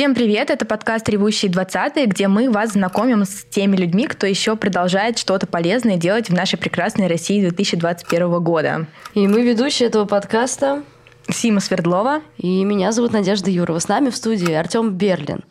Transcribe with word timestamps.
Всем 0.00 0.14
привет, 0.14 0.48
это 0.48 0.64
подкаст 0.64 1.06
«Ревущие 1.10 1.50
20 1.50 2.06
где 2.08 2.26
мы 2.26 2.50
вас 2.50 2.72
знакомим 2.72 3.26
с 3.26 3.44
теми 3.44 3.76
людьми, 3.76 4.06
кто 4.06 4.26
еще 4.26 4.56
продолжает 4.56 5.18
что-то 5.18 5.46
полезное 5.46 5.98
делать 5.98 6.30
в 6.30 6.32
нашей 6.32 6.58
прекрасной 6.58 7.06
России 7.06 7.42
2021 7.42 8.42
года. 8.42 8.86
И 9.12 9.28
мы 9.28 9.42
ведущие 9.42 9.90
этого 9.90 10.06
подкаста 10.06 10.84
Сима 11.28 11.60
Свердлова. 11.60 12.22
И 12.38 12.64
меня 12.64 12.92
зовут 12.92 13.12
Надежда 13.12 13.50
Юрова. 13.50 13.78
С 13.78 13.88
нами 13.88 14.08
в 14.08 14.16
студии 14.16 14.50
Артем 14.50 14.94
Берлин. 14.94 15.44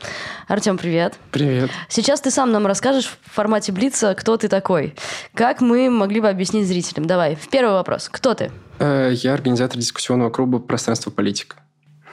Артем, 0.47 0.79
привет. 0.79 1.13
Привет. 1.29 1.69
Сейчас 1.87 2.19
ты 2.19 2.31
сам 2.31 2.51
нам 2.51 2.65
расскажешь 2.65 3.05
в 3.05 3.31
формате 3.31 3.71
Блица, 3.71 4.15
кто 4.15 4.35
ты 4.35 4.47
такой. 4.47 4.95
Как 5.35 5.61
мы 5.61 5.91
могли 5.91 6.21
бы 6.21 6.27
объяснить 6.27 6.65
зрителям? 6.65 7.05
Давай, 7.05 7.35
в 7.35 7.49
первый 7.49 7.73
вопрос. 7.73 8.09
Кто 8.11 8.33
ты? 8.33 8.49
Э, 8.79 9.11
я 9.13 9.35
организатор 9.35 9.77
дискуссионного 9.77 10.31
клуба 10.31 10.57
«Пространство 10.57 11.11
политика». 11.11 11.57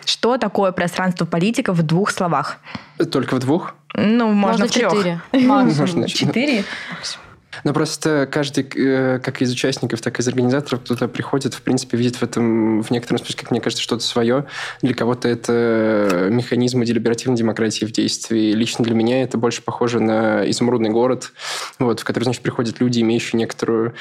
Что 0.07 0.38
такое 0.38 0.70
пространство 0.70 1.24
политика 1.27 1.73
в 1.73 1.83
двух 1.83 2.10
словах? 2.10 2.59
Только 3.10 3.34
в 3.34 3.41
двух? 3.41 3.74
Ну, 3.95 4.28
можно, 4.28 4.34
можно 4.34 4.66
в 4.66 4.70
трех. 4.70 4.92
Четыре. 4.92 5.20
Можно 5.33 6.09
четыре. 6.09 6.64
Но 7.64 7.73
просто 7.73 8.28
каждый, 8.30 8.69
э, 8.77 9.19
как 9.19 9.42
из 9.42 9.50
участников, 9.50 10.00
так 10.00 10.19
и 10.19 10.23
из 10.23 10.28
организаторов, 10.28 10.83
кто-то 10.84 11.09
приходит, 11.09 11.55
в 11.55 11.62
принципе, 11.62 11.97
видит 11.97 12.16
в 12.16 12.23
этом, 12.23 12.83
в 12.83 12.91
некотором 12.91 13.19
смысле, 13.19 13.37
как 13.37 13.50
мне 13.50 13.61
кажется, 13.61 13.83
что-то 13.83 14.05
свое. 14.05 14.47
Для 14.83 14.95
кого-то 14.95 15.27
это 15.28 16.28
механизмы 16.30 16.84
делиберативной 16.84 17.36
демократии 17.36 17.84
в 17.84 17.92
действии. 17.92 18.52
Лично 18.52 18.84
для 18.84 18.95
меня 18.95 19.23
это 19.23 19.38
больше 19.38 19.62
похоже 19.62 20.00
на 20.00 20.48
изумрудный 20.48 20.91
город, 20.91 21.33
вот, 21.78 22.00
в 22.00 22.05
который, 22.05 22.25
значит, 22.25 22.42
приходят 22.42 22.78
люди, 22.78 23.00
имеющие 23.00 23.38
некоторую 23.38 23.95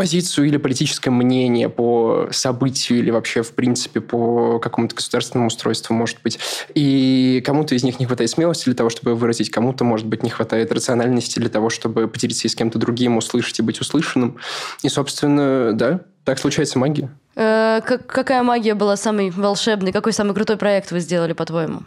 позицию 0.00 0.46
или 0.48 0.56
политическое 0.56 1.10
мнение 1.10 1.68
по 1.68 2.28
событию 2.30 3.00
или 3.00 3.10
вообще, 3.10 3.42
в 3.42 3.52
принципе, 3.52 4.00
по 4.00 4.58
какому-то 4.58 4.94
государственному 4.94 5.48
устройству, 5.48 5.92
может 5.92 6.16
быть. 6.24 6.38
И 6.74 7.42
кому-то 7.44 7.74
из 7.74 7.84
них 7.84 8.00
не 8.00 8.06
хватает 8.06 8.30
смелости 8.30 8.64
для 8.64 8.72
того, 8.72 8.88
чтобы 8.88 9.14
выразить, 9.14 9.50
кому-то, 9.50 9.84
может 9.84 10.06
быть, 10.06 10.22
не 10.22 10.30
хватает 10.30 10.72
рациональности 10.72 11.38
для 11.38 11.50
того, 11.50 11.68
чтобы 11.68 12.08
поделиться 12.08 12.48
с 12.48 12.54
кем-то 12.54 12.78
другим, 12.78 13.18
услышать 13.18 13.58
и 13.58 13.62
быть 13.62 13.78
услышанным. 13.82 14.38
И, 14.82 14.88
собственно, 14.88 15.74
да, 15.74 16.00
так 16.24 16.38
случается 16.38 16.78
магия. 16.78 17.10
Э, 17.36 17.82
как, 17.84 18.06
какая 18.06 18.42
магия 18.42 18.72
была 18.72 18.96
самой 18.96 19.28
волшебной? 19.28 19.92
Какой 19.92 20.14
самый 20.14 20.32
крутой 20.32 20.56
проект 20.56 20.92
вы 20.92 21.00
сделали, 21.00 21.34
по-твоему? 21.34 21.82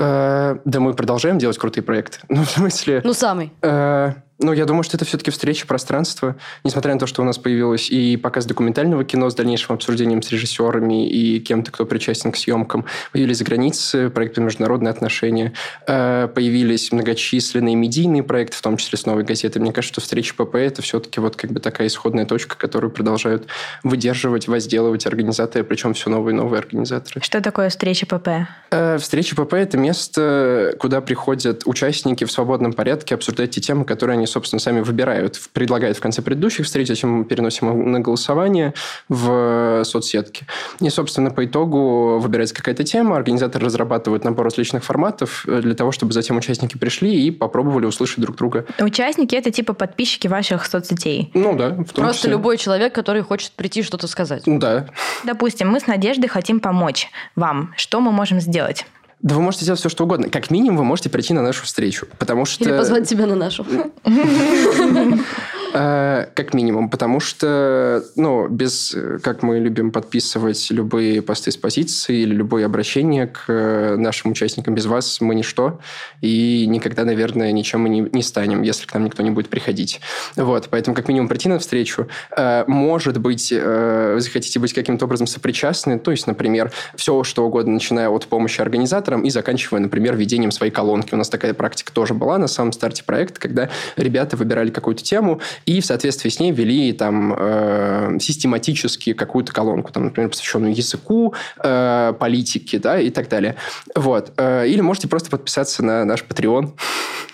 Э, 0.00 0.56
да 0.64 0.80
мы 0.80 0.94
продолжаем 0.94 1.38
делать 1.38 1.58
крутые 1.58 1.84
проекты. 1.84 2.18
Ну, 2.28 2.42
в 2.42 2.50
смысле... 2.50 3.02
Ну, 3.04 3.12
самый. 3.12 3.52
Э, 3.62 4.14
ну, 4.40 4.52
я 4.52 4.64
думаю, 4.64 4.82
что 4.82 4.96
это 4.96 5.04
все-таки 5.04 5.30
встреча 5.30 5.66
пространства. 5.66 6.36
Несмотря 6.64 6.94
на 6.94 7.00
то, 7.00 7.06
что 7.06 7.20
у 7.22 7.24
нас 7.24 7.38
появилось 7.38 7.90
и 7.90 8.16
показ 8.16 8.46
документального 8.46 9.04
кино 9.04 9.28
с 9.28 9.34
дальнейшим 9.34 9.74
обсуждением 9.74 10.22
с 10.22 10.30
режиссерами 10.30 11.08
и 11.08 11.40
кем-то, 11.40 11.70
кто 11.70 11.84
причастен 11.84 12.32
к 12.32 12.36
съемкам. 12.36 12.86
Появились 13.12 13.38
за 13.38 13.44
границы 13.44 14.10
проекты 14.10 14.40
международные 14.40 14.90
отношения. 14.90 15.52
Э, 15.86 16.28
появились 16.34 16.90
многочисленные 16.90 17.74
медийные 17.74 18.22
проекты, 18.22 18.56
в 18.56 18.62
том 18.62 18.78
числе 18.78 18.98
с 18.98 19.04
новой 19.04 19.24
газетой. 19.24 19.60
Мне 19.60 19.72
кажется, 19.72 19.94
что 19.94 20.00
встреча 20.00 20.34
ПП– 20.34 20.54
это 20.56 20.80
все-таки 20.80 21.20
вот 21.20 21.36
как 21.36 21.52
бы 21.52 21.60
такая 21.60 21.88
исходная 21.88 22.24
точка, 22.24 22.56
которую 22.56 22.90
продолжают 22.90 23.46
выдерживать, 23.82 24.48
возделывать 24.48 25.06
организаторы, 25.06 25.64
причем 25.64 25.92
все 25.92 26.08
новые 26.08 26.34
и 26.34 26.36
новые 26.36 26.60
организаторы. 26.60 27.20
Что 27.22 27.42
такое 27.42 27.68
встреча 27.68 28.06
ПП? 28.06 28.28
Э, 28.70 28.96
встреча 28.98 29.36
ПП– 29.36 29.52
это 29.54 29.76
место, 29.76 30.74
куда 30.78 31.02
приходят 31.02 31.62
участники 31.66 32.24
в 32.24 32.32
свободном 32.32 32.72
порядке 32.72 33.14
обсуждать 33.14 33.50
те 33.50 33.60
темы, 33.60 33.84
которые 33.84 34.14
они 34.14 34.26
собственно, 34.30 34.60
сами 34.60 34.80
выбирают, 34.80 35.40
предлагают 35.52 35.96
в 35.96 36.00
конце 36.00 36.22
предыдущих 36.22 36.66
встреч, 36.66 36.88
затем 36.88 37.10
мы 37.10 37.24
переносим 37.24 37.92
на 37.92 38.00
голосование 38.00 38.74
в 39.08 39.82
соцсетке. 39.84 40.46
И, 40.80 40.88
собственно, 40.90 41.30
по 41.30 41.44
итогу 41.44 42.18
выбирается 42.18 42.54
какая-то 42.54 42.84
тема, 42.84 43.16
организатор 43.16 43.62
разрабатывает 43.62 44.24
набор 44.24 44.44
различных 44.44 44.84
форматов 44.84 45.44
э, 45.46 45.60
для 45.60 45.74
того, 45.74 45.92
чтобы 45.92 46.12
затем 46.12 46.36
участники 46.36 46.78
пришли 46.78 47.26
и 47.26 47.30
попробовали 47.30 47.86
услышать 47.86 48.20
друг 48.20 48.36
друга. 48.36 48.66
Участники– 48.78 49.34
это 49.36 49.50
типа 49.50 49.72
подписчики 49.72 50.28
ваших 50.28 50.66
соцсетей? 50.66 51.30
Ну 51.34 51.56
да, 51.56 51.70
в 51.70 51.92
том 51.92 52.04
Просто 52.04 52.22
числе. 52.22 52.30
любой 52.32 52.56
человек, 52.56 52.94
который 52.94 53.22
хочет 53.22 53.52
прийти 53.52 53.82
что-то 53.82 54.06
сказать. 54.06 54.42
Да. 54.46 54.86
Допустим, 55.24 55.68
мы 55.68 55.80
с 55.80 55.86
Надеждой 55.86 56.28
хотим 56.28 56.60
помочь 56.60 57.08
вам. 57.36 57.72
Что 57.76 58.00
мы 58.00 58.12
можем 58.12 58.40
сделать? 58.40 58.86
Да 59.22 59.34
вы 59.34 59.42
можете 59.42 59.64
сделать 59.64 59.80
все, 59.80 59.88
что 59.88 60.04
угодно. 60.04 60.30
Как 60.30 60.50
минимум, 60.50 60.78
вы 60.78 60.84
можете 60.84 61.10
прийти 61.10 61.34
на 61.34 61.42
нашу 61.42 61.64
встречу, 61.64 62.06
потому 62.18 62.46
что... 62.46 62.64
Или 62.64 62.76
позвать 62.76 63.08
тебя 63.08 63.26
на 63.26 63.36
нашу. 63.36 63.66
Э, 65.72 66.26
как 66.34 66.52
минимум, 66.54 66.90
потому 66.90 67.20
что, 67.20 68.02
ну, 68.16 68.48
без, 68.48 68.96
как 69.22 69.42
мы 69.42 69.58
любим 69.58 69.92
подписывать 69.92 70.70
любые 70.70 71.22
посты 71.22 71.52
с 71.52 71.56
позиции 71.56 72.20
или 72.22 72.34
любое 72.34 72.66
обращение 72.66 73.28
к 73.28 73.44
э, 73.46 73.96
нашим 73.96 74.32
участникам, 74.32 74.74
без 74.74 74.86
вас 74.86 75.20
мы 75.20 75.34
ничто, 75.34 75.78
и 76.20 76.66
никогда, 76.66 77.04
наверное, 77.04 77.52
ничем 77.52 77.82
мы 77.82 77.88
не, 77.88 78.00
не 78.00 78.22
станем, 78.22 78.62
если 78.62 78.86
к 78.86 78.94
нам 78.94 79.04
никто 79.04 79.22
не 79.22 79.30
будет 79.30 79.48
приходить. 79.48 80.00
Вот, 80.36 80.68
поэтому 80.70 80.96
как 80.96 81.08
минимум 81.08 81.28
прийти 81.28 81.48
на 81.48 81.58
встречу. 81.58 82.08
Э, 82.36 82.64
может 82.66 83.18
быть, 83.18 83.52
вы 83.52 84.20
захотите 84.20 84.58
быть 84.58 84.72
каким-то 84.72 85.04
образом 85.04 85.26
сопричастны, 85.26 85.98
то 85.98 86.10
есть, 86.10 86.26
например, 86.26 86.72
все 86.96 87.22
что 87.22 87.46
угодно, 87.46 87.74
начиная 87.74 88.08
от 88.08 88.26
помощи 88.26 88.60
организаторам 88.60 89.22
и 89.22 89.30
заканчивая, 89.30 89.80
например, 89.80 90.16
ведением 90.16 90.50
своей 90.50 90.72
колонки. 90.72 91.14
У 91.14 91.16
нас 91.16 91.28
такая 91.28 91.54
практика 91.54 91.92
тоже 91.92 92.14
была 92.14 92.38
на 92.38 92.48
самом 92.48 92.72
старте 92.72 93.04
проекта, 93.04 93.40
когда 93.40 93.70
ребята 93.96 94.36
выбирали 94.36 94.70
какую-то 94.70 95.02
тему, 95.02 95.40
и 95.66 95.80
в 95.80 95.86
соответствии 95.86 96.30
с 96.30 96.40
ней 96.40 96.52
ввели 96.52 96.92
там 96.92 97.34
э, 97.36 98.18
систематически 98.20 99.12
какую-то 99.12 99.52
колонку, 99.52 99.92
там, 99.92 100.04
например, 100.04 100.30
посвященную 100.30 100.74
языку, 100.74 101.34
э, 101.62 102.14
политике, 102.18 102.78
да, 102.78 102.98
и 103.00 103.10
так 103.10 103.28
далее. 103.28 103.56
Вот. 103.94 104.32
Э, 104.36 104.66
или 104.66 104.80
можете 104.80 105.08
просто 105.08 105.30
подписаться 105.30 105.84
на 105.84 106.04
наш 106.04 106.22
Patreon, 106.22 106.72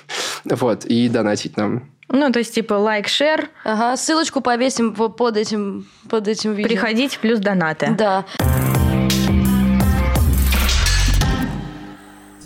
вот, 0.45 0.85
и 0.85 1.09
донатить 1.09 1.57
нам. 1.57 1.91
Ну, 2.09 2.31
то 2.31 2.39
есть, 2.39 2.55
типа, 2.55 2.75
лайк, 2.75 3.09
шер. 3.09 3.49
Ага, 3.65 3.97
ссылочку 3.97 4.41
повесим 4.41 4.95
под 4.95 5.37
этим, 5.37 5.87
под 6.09 6.29
этим 6.29 6.53
видео. 6.53 6.69
Приходить 6.69 7.19
плюс 7.19 7.41
донаты. 7.41 7.95
Да. 7.99 8.25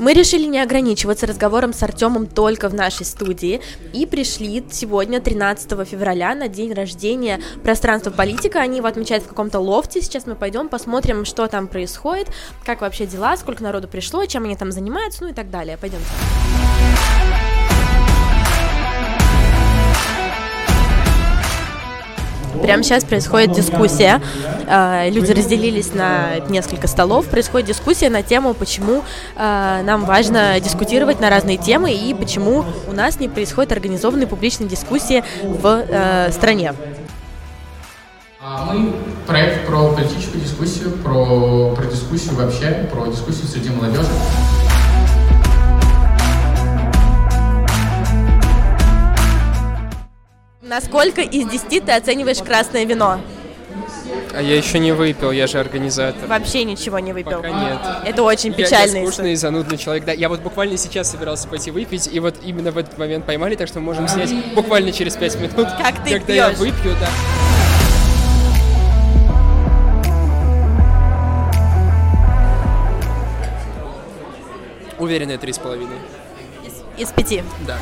Мы 0.00 0.14
решили 0.14 0.46
не 0.46 0.58
ограничиваться 0.58 1.26
разговором 1.26 1.74
с 1.74 1.82
Артемом 1.82 2.26
только 2.26 2.70
в 2.70 2.74
нашей 2.74 3.04
студии 3.04 3.60
и 3.92 4.06
пришли 4.06 4.64
сегодня, 4.70 5.20
13 5.20 5.86
февраля, 5.86 6.34
на 6.34 6.48
день 6.48 6.72
рождения 6.72 7.38
пространства 7.62 8.10
политика. 8.10 8.60
Они 8.60 8.78
его 8.78 8.86
отмечают 8.86 9.24
в 9.24 9.28
каком-то 9.28 9.60
лофте. 9.60 10.00
Сейчас 10.00 10.26
мы 10.26 10.36
пойдем 10.36 10.70
посмотрим, 10.70 11.26
что 11.26 11.48
там 11.48 11.68
происходит, 11.68 12.28
как 12.64 12.80
вообще 12.80 13.04
дела, 13.04 13.36
сколько 13.36 13.62
народу 13.62 13.88
пришло, 13.88 14.24
чем 14.24 14.44
они 14.44 14.56
там 14.56 14.72
занимаются, 14.72 15.24
ну 15.24 15.28
и 15.28 15.34
так 15.34 15.50
далее. 15.50 15.76
Пойдемте. 15.78 16.08
Прямо 22.62 22.82
сейчас 22.82 23.04
происходит 23.04 23.52
дискуссия. 23.52 24.20
А, 24.66 25.08
люди 25.08 25.32
разделились 25.32 25.94
на 25.94 26.38
несколько 26.48 26.86
столов. 26.86 27.26
Происходит 27.26 27.68
дискуссия 27.68 28.10
на 28.10 28.22
тему, 28.22 28.54
почему 28.54 29.02
а, 29.36 29.82
нам 29.82 30.04
важно 30.04 30.60
дискутировать 30.60 31.20
на 31.20 31.30
разные 31.30 31.56
темы 31.56 31.92
и 31.92 32.14
почему 32.14 32.64
у 32.88 32.92
нас 32.92 33.20
не 33.20 33.28
происходит 33.28 33.72
организованной 33.72 34.26
публичной 34.26 34.68
дискуссии 34.68 35.24
в 35.42 35.84
а, 35.90 36.30
стране. 36.32 36.74
Мы 38.40 38.94
проект 39.26 39.66
про 39.66 39.92
политическую 39.92 40.42
дискуссию, 40.42 40.92
про, 40.92 41.74
про 41.76 41.84
дискуссию 41.84 42.34
вообще, 42.36 42.88
про 42.90 43.06
дискуссию 43.06 43.46
среди 43.46 43.68
молодежи. 43.68 44.08
Насколько 50.70 51.22
из 51.22 51.48
10 51.48 51.84
ты 51.84 51.90
оцениваешь 51.90 52.38
красное 52.38 52.84
вино? 52.84 53.20
А 54.32 54.40
я 54.40 54.56
еще 54.56 54.78
не 54.78 54.92
выпил, 54.92 55.32
я 55.32 55.48
же 55.48 55.58
организатор. 55.58 56.28
Вообще 56.28 56.62
ничего 56.62 57.00
не 57.00 57.12
выпил? 57.12 57.38
Пока 57.38 57.50
нет. 57.50 57.78
Это 58.04 58.22
очень 58.22 58.54
печально. 58.54 58.98
Я, 58.98 59.00
я 59.00 59.06
скучный 59.08 59.32
и 59.32 59.34
занудный 59.34 59.76
человек. 59.76 60.04
Да, 60.04 60.12
я 60.12 60.28
вот 60.28 60.38
буквально 60.42 60.76
сейчас 60.76 61.10
собирался 61.10 61.48
пойти 61.48 61.72
выпить, 61.72 62.08
и 62.12 62.20
вот 62.20 62.36
именно 62.44 62.70
в 62.70 62.78
этот 62.78 62.96
момент 62.98 63.26
поймали, 63.26 63.56
так 63.56 63.66
что 63.66 63.80
мы 63.80 63.86
можем 63.86 64.06
снять 64.06 64.32
буквально 64.54 64.92
через 64.92 65.16
5 65.16 65.40
минут. 65.40 65.68
Как 65.82 66.04
ты 66.04 66.10
Когда 66.10 66.26
пьешь? 66.26 66.36
я 66.36 66.50
выпью, 66.50 66.94
да. 67.00 67.08
Уверенная 75.00 75.38
три 75.38 75.52
с 75.52 75.58
половиной. 75.58 75.98
Из, 76.64 77.08
из 77.08 77.12
пяти? 77.12 77.42
Да. 77.66 77.76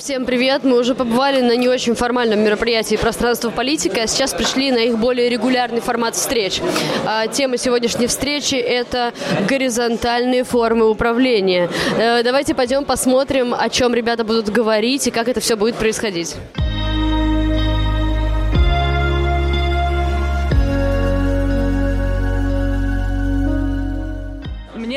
Всем 0.00 0.24
привет! 0.24 0.64
Мы 0.64 0.78
уже 0.78 0.94
побывали 0.94 1.42
на 1.42 1.54
не 1.56 1.68
очень 1.68 1.94
формальном 1.94 2.40
мероприятии 2.40 2.96
«Пространство 2.96 3.50
политика», 3.50 4.00
а 4.00 4.06
сейчас 4.06 4.32
пришли 4.32 4.72
на 4.72 4.78
их 4.78 4.96
более 4.96 5.28
регулярный 5.28 5.82
формат 5.82 6.14
встреч. 6.14 6.62
А, 7.04 7.26
тема 7.26 7.58
сегодняшней 7.58 8.06
встречи– 8.06 8.54
это 8.56 9.12
горизонтальные 9.46 10.44
формы 10.44 10.88
управления. 10.88 11.68
Э, 11.98 12.22
давайте 12.22 12.54
пойдем 12.54 12.86
посмотрим, 12.86 13.54
о 13.54 13.68
чем 13.68 13.92
ребята 13.92 14.24
будут 14.24 14.48
говорить 14.48 15.06
и 15.06 15.10
как 15.10 15.28
это 15.28 15.40
все 15.40 15.54
будет 15.54 15.74
происходить. 15.74 16.34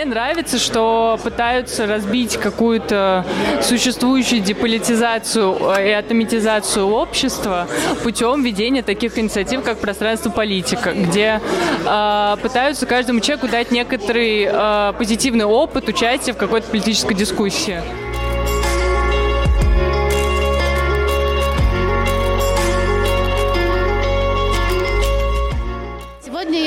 Нравится, 0.06 0.60
что 0.60 1.20
пытаются 1.24 1.86
разбить 1.86 2.38
какую-то 2.38 3.26
существующую 3.62 4.42
деполитизацию 4.42 5.58
э, 5.78 5.90
и 5.90 5.92
атомизацию 5.92 6.88
общества 6.88 7.68
путем 8.04 8.44
ведения 8.44 8.82
таких 8.82 9.18
инициатив, 9.18 9.64
как 9.64 9.80
пространство 9.80 10.30
политика, 10.30 10.94
где 10.94 11.42
э, 11.86 12.38
пытаются 12.42 12.86
каждому 12.86 13.20
человеку 13.20 13.48
дать 13.48 13.72
некоторый 13.72 14.48
э, 14.50 14.94
позитивный 14.98 15.46
опыт 15.46 15.88
участия 15.88 16.34
в 16.34 16.38
какой-то 16.38 16.68
политической 16.68 17.14
дискуссии. 17.14 17.82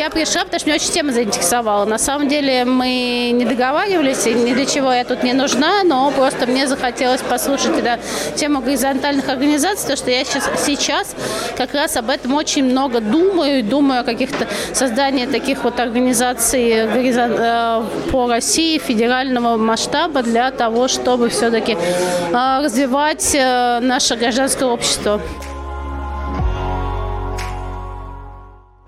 Я 0.06 0.10
пришла, 0.10 0.42
потому 0.42 0.60
что 0.60 0.68
меня 0.68 0.76
очень 0.76 0.92
тема 0.92 1.12
заинтересовала. 1.12 1.84
На 1.84 1.98
самом 1.98 2.28
деле 2.28 2.64
мы 2.64 3.30
не 3.32 3.44
договаривались, 3.44 4.26
и 4.26 4.34
ни 4.34 4.52
для 4.54 4.64
чего 4.64 4.92
я 4.92 5.04
тут 5.04 5.24
не 5.24 5.32
нужна, 5.32 5.82
но 5.82 6.10
просто 6.12 6.46
мне 6.46 6.68
захотелось 6.68 7.22
послушать 7.22 7.74
тогда 7.74 7.98
тему 8.36 8.60
горизонтальных 8.60 9.28
организаций, 9.28 9.82
потому 9.82 9.96
что 9.96 10.10
я 10.10 10.24
сейчас, 10.24 10.48
сейчас 10.64 11.16
как 11.56 11.74
раз 11.74 11.96
об 11.96 12.08
этом 12.10 12.34
очень 12.34 12.64
много 12.64 13.00
думаю, 13.00 13.64
думаю 13.64 14.02
о 14.02 14.04
каких-то 14.04 14.46
создании 14.72 15.26
таких 15.26 15.64
вот 15.64 15.80
организаций 15.80 16.70
э, 16.72 17.82
по 18.12 18.28
России 18.28 18.78
федерального 18.78 19.56
масштаба 19.56 20.22
для 20.22 20.52
того, 20.52 20.86
чтобы 20.86 21.30
все-таки 21.30 21.72
э, 21.72 22.60
развивать 22.62 23.34
э, 23.34 23.80
наше 23.80 24.14
гражданское 24.14 24.66
общество. 24.66 25.20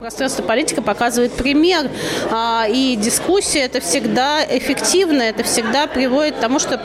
Пространство 0.09 0.43
политика 0.43 0.81
показывает 0.81 1.33
пример, 1.33 1.91
а, 2.31 2.67
и 2.67 2.97
дискуссия 2.97 3.61
это 3.61 3.83
всегда 3.83 4.43
эффективно, 4.43 5.21
это 5.21 5.43
всегда 5.43 5.87
приводит 5.87 6.37
к 6.37 6.41
тому, 6.41 6.59
что 6.59 6.81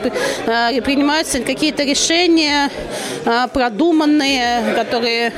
а, 0.46 0.70
принимаются 0.82 1.38
какие-то 1.38 1.84
решения 1.84 2.68
а, 3.24 3.48
продуманные, 3.48 4.74
которые 4.74 5.32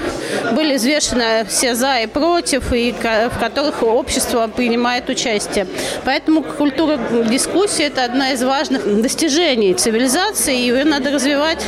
были 0.51 0.75
взвешены 0.75 1.47
все 1.49 1.77
за 1.77 2.01
и 2.01 2.09
против, 2.09 2.73
и 2.73 2.93
в 2.93 3.39
которых 3.39 3.85
общество 3.85 4.49
принимает 4.49 5.09
участие. 5.09 5.69
Поэтому 6.05 6.43
культура 6.43 6.99
дискуссии– 7.31 7.85
это 7.87 8.03
одна 8.03 8.33
из 8.33 8.43
важных 8.43 9.01
достижений 9.01 9.75
цивилизации, 9.75 10.57
и 10.57 10.63
ее 10.63 10.85
надо 10.85 11.13
развивать. 11.13 11.65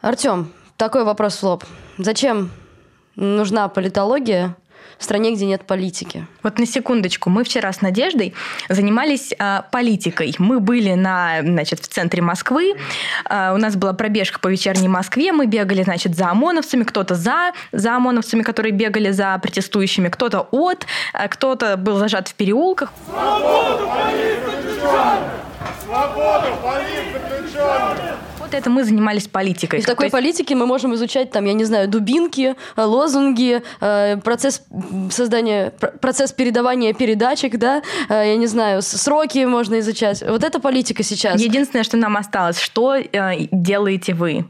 Артем, 0.00 0.50
такой 0.78 1.04
вопрос 1.04 1.36
в 1.36 1.42
лоб. 1.42 1.64
Зачем 1.98 2.50
нужна 3.16 3.68
политология 3.68 4.56
в 4.98 5.04
стране, 5.04 5.34
где 5.34 5.46
нет 5.46 5.66
политики. 5.66 6.26
Вот 6.42 6.58
на 6.58 6.66
секундочку, 6.66 7.30
мы 7.30 7.44
вчера 7.44 7.72
с 7.72 7.80
Надеждой 7.80 8.34
занимались 8.68 9.32
а, 9.38 9.62
политикой. 9.70 10.34
Мы 10.38 10.60
были 10.60 10.92
на, 10.92 11.40
значит, 11.42 11.80
в 11.80 11.88
центре 11.88 12.22
Москвы, 12.22 12.74
а, 13.24 13.52
у 13.54 13.56
нас 13.56 13.76
была 13.76 13.92
пробежка 13.94 14.38
по 14.40 14.48
вечерней 14.48 14.88
Москве, 14.88 15.32
мы 15.32 15.46
бегали, 15.46 15.82
значит, 15.82 16.16
за 16.16 16.30
ОМОНовцами, 16.30 16.84
кто-то 16.84 17.14
за, 17.14 17.52
за 17.72 17.96
ОМОНовцами, 17.96 18.42
которые 18.42 18.72
бегали 18.72 19.10
за 19.10 19.38
протестующими, 19.38 20.08
кто-то 20.08 20.48
от, 20.50 20.86
а, 21.12 21.28
кто-то 21.28 21.76
был 21.76 21.96
зажат 21.96 22.28
в 22.28 22.34
переулках. 22.34 22.92
Свободу, 23.06 23.88
политика! 23.88 25.18
Свободу, 25.82 26.56
политика! 26.62 28.09
Вот 28.50 28.58
это 28.58 28.70
мы 28.70 28.84
занимались 28.84 29.28
политикой. 29.28 29.78
И 29.78 29.82
в 29.82 29.86
такой 29.86 30.06
есть... 30.06 30.12
политике 30.12 30.54
мы 30.54 30.66
можем 30.66 30.94
изучать, 30.94 31.30
там, 31.30 31.44
я 31.44 31.52
не 31.52 31.64
знаю, 31.64 31.88
дубинки, 31.88 32.54
э, 32.76 32.82
лозунги, 32.82 33.62
э, 33.80 34.16
процесс 34.18 34.62
создания, 35.10 35.72
процесс 36.00 36.32
передавания 36.32 36.92
передачек, 36.92 37.58
да, 37.58 37.82
э, 38.08 38.30
я 38.30 38.36
не 38.36 38.46
знаю, 38.46 38.82
сроки 38.82 39.44
можно 39.44 39.78
изучать. 39.78 40.22
Вот 40.26 40.44
это 40.44 40.60
политика 40.60 41.02
сейчас. 41.02 41.40
Единственное, 41.40 41.84
что 41.84 41.96
нам 41.96 42.16
осталось, 42.16 42.58
что 42.58 42.96
делаете 43.52 44.14
вы? 44.14 44.44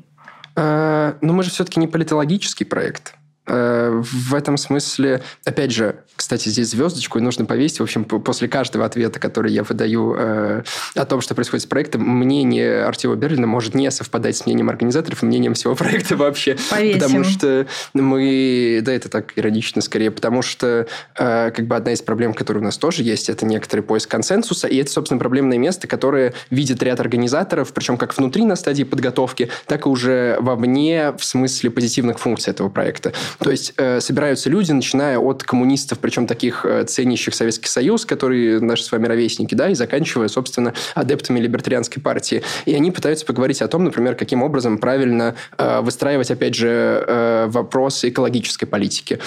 Ну, 0.56 1.32
мы 1.32 1.42
же 1.42 1.50
все-таки 1.50 1.80
не 1.80 1.86
политологический 1.86 2.64
проект. 2.64 3.14
В 3.50 4.34
этом 4.34 4.56
смысле, 4.56 5.22
опять 5.44 5.72
же, 5.72 5.96
кстати, 6.14 6.48
здесь 6.50 6.68
звездочку 6.68 7.18
и 7.18 7.22
нужно 7.22 7.46
повесить. 7.46 7.80
В 7.80 7.82
общем, 7.82 8.04
после 8.04 8.46
каждого 8.46 8.84
ответа, 8.84 9.18
который 9.18 9.52
я 9.52 9.64
выдаю 9.64 10.14
э, 10.16 10.62
о 10.94 11.04
том, 11.06 11.20
что 11.20 11.34
происходит 11.34 11.64
с 11.64 11.66
проектом, 11.66 12.02
мнение 12.02 12.84
Артема 12.84 13.16
Берлина 13.16 13.46
может 13.46 13.74
не 13.74 13.90
совпадать 13.90 14.36
с 14.36 14.46
мнением 14.46 14.68
организаторов 14.68 15.22
и 15.22 15.26
мнением 15.26 15.54
всего 15.54 15.74
проекта 15.74 16.16
вообще. 16.16 16.56
Повесим. 16.70 17.00
Потому 17.00 17.24
что 17.24 17.66
мы... 17.94 18.80
Да, 18.84 18.92
это 18.92 19.08
так 19.08 19.32
иронично 19.36 19.80
скорее. 19.80 20.10
Потому 20.10 20.42
что 20.42 20.86
э, 21.16 21.50
как 21.50 21.66
бы 21.66 21.74
одна 21.74 21.92
из 21.92 22.02
проблем, 22.02 22.34
которые 22.34 22.60
у 22.60 22.64
нас 22.64 22.76
тоже 22.76 23.02
есть, 23.02 23.30
это 23.30 23.46
некоторый 23.46 23.80
поиск 23.80 24.10
консенсуса. 24.10 24.68
И 24.68 24.76
это, 24.76 24.90
собственно, 24.90 25.18
проблемное 25.18 25.58
место, 25.58 25.88
которое 25.88 26.34
видит 26.50 26.82
ряд 26.82 27.00
организаторов, 27.00 27.72
причем 27.72 27.96
как 27.96 28.16
внутри 28.16 28.44
на 28.44 28.56
стадии 28.56 28.84
подготовки, 28.84 29.48
так 29.66 29.86
и 29.86 29.88
уже 29.88 30.36
вовне 30.40 31.12
в 31.18 31.24
смысле 31.24 31.70
позитивных 31.70 32.18
функций 32.18 32.50
этого 32.50 32.68
проекта. 32.68 33.14
То 33.40 33.50
есть 33.50 33.72
э, 33.78 34.00
собираются 34.00 34.50
люди, 34.50 34.70
начиная 34.72 35.18
от 35.18 35.42
коммунистов, 35.42 35.98
причем 35.98 36.26
таких 36.26 36.66
э, 36.66 36.84
ценящих 36.84 37.34
Советский 37.34 37.68
Союз, 37.68 38.04
которые 38.04 38.60
наши 38.60 38.84
с 38.84 38.92
вами 38.92 39.06
ровесники, 39.06 39.54
да, 39.54 39.70
и 39.70 39.74
заканчивая, 39.74 40.28
собственно, 40.28 40.74
адептами 40.94 41.40
либертарианской 41.40 42.02
партии. 42.02 42.42
И 42.66 42.74
они 42.74 42.90
пытаются 42.90 43.24
поговорить 43.24 43.62
о 43.62 43.68
том, 43.68 43.84
например, 43.84 44.14
каким 44.14 44.42
образом 44.42 44.76
правильно 44.76 45.36
э, 45.56 45.80
выстраивать, 45.80 46.30
опять 46.30 46.54
же, 46.54 46.68
э, 47.06 47.46
вопросы 47.48 48.10
экологической 48.10 48.66
политики. 48.66 49.18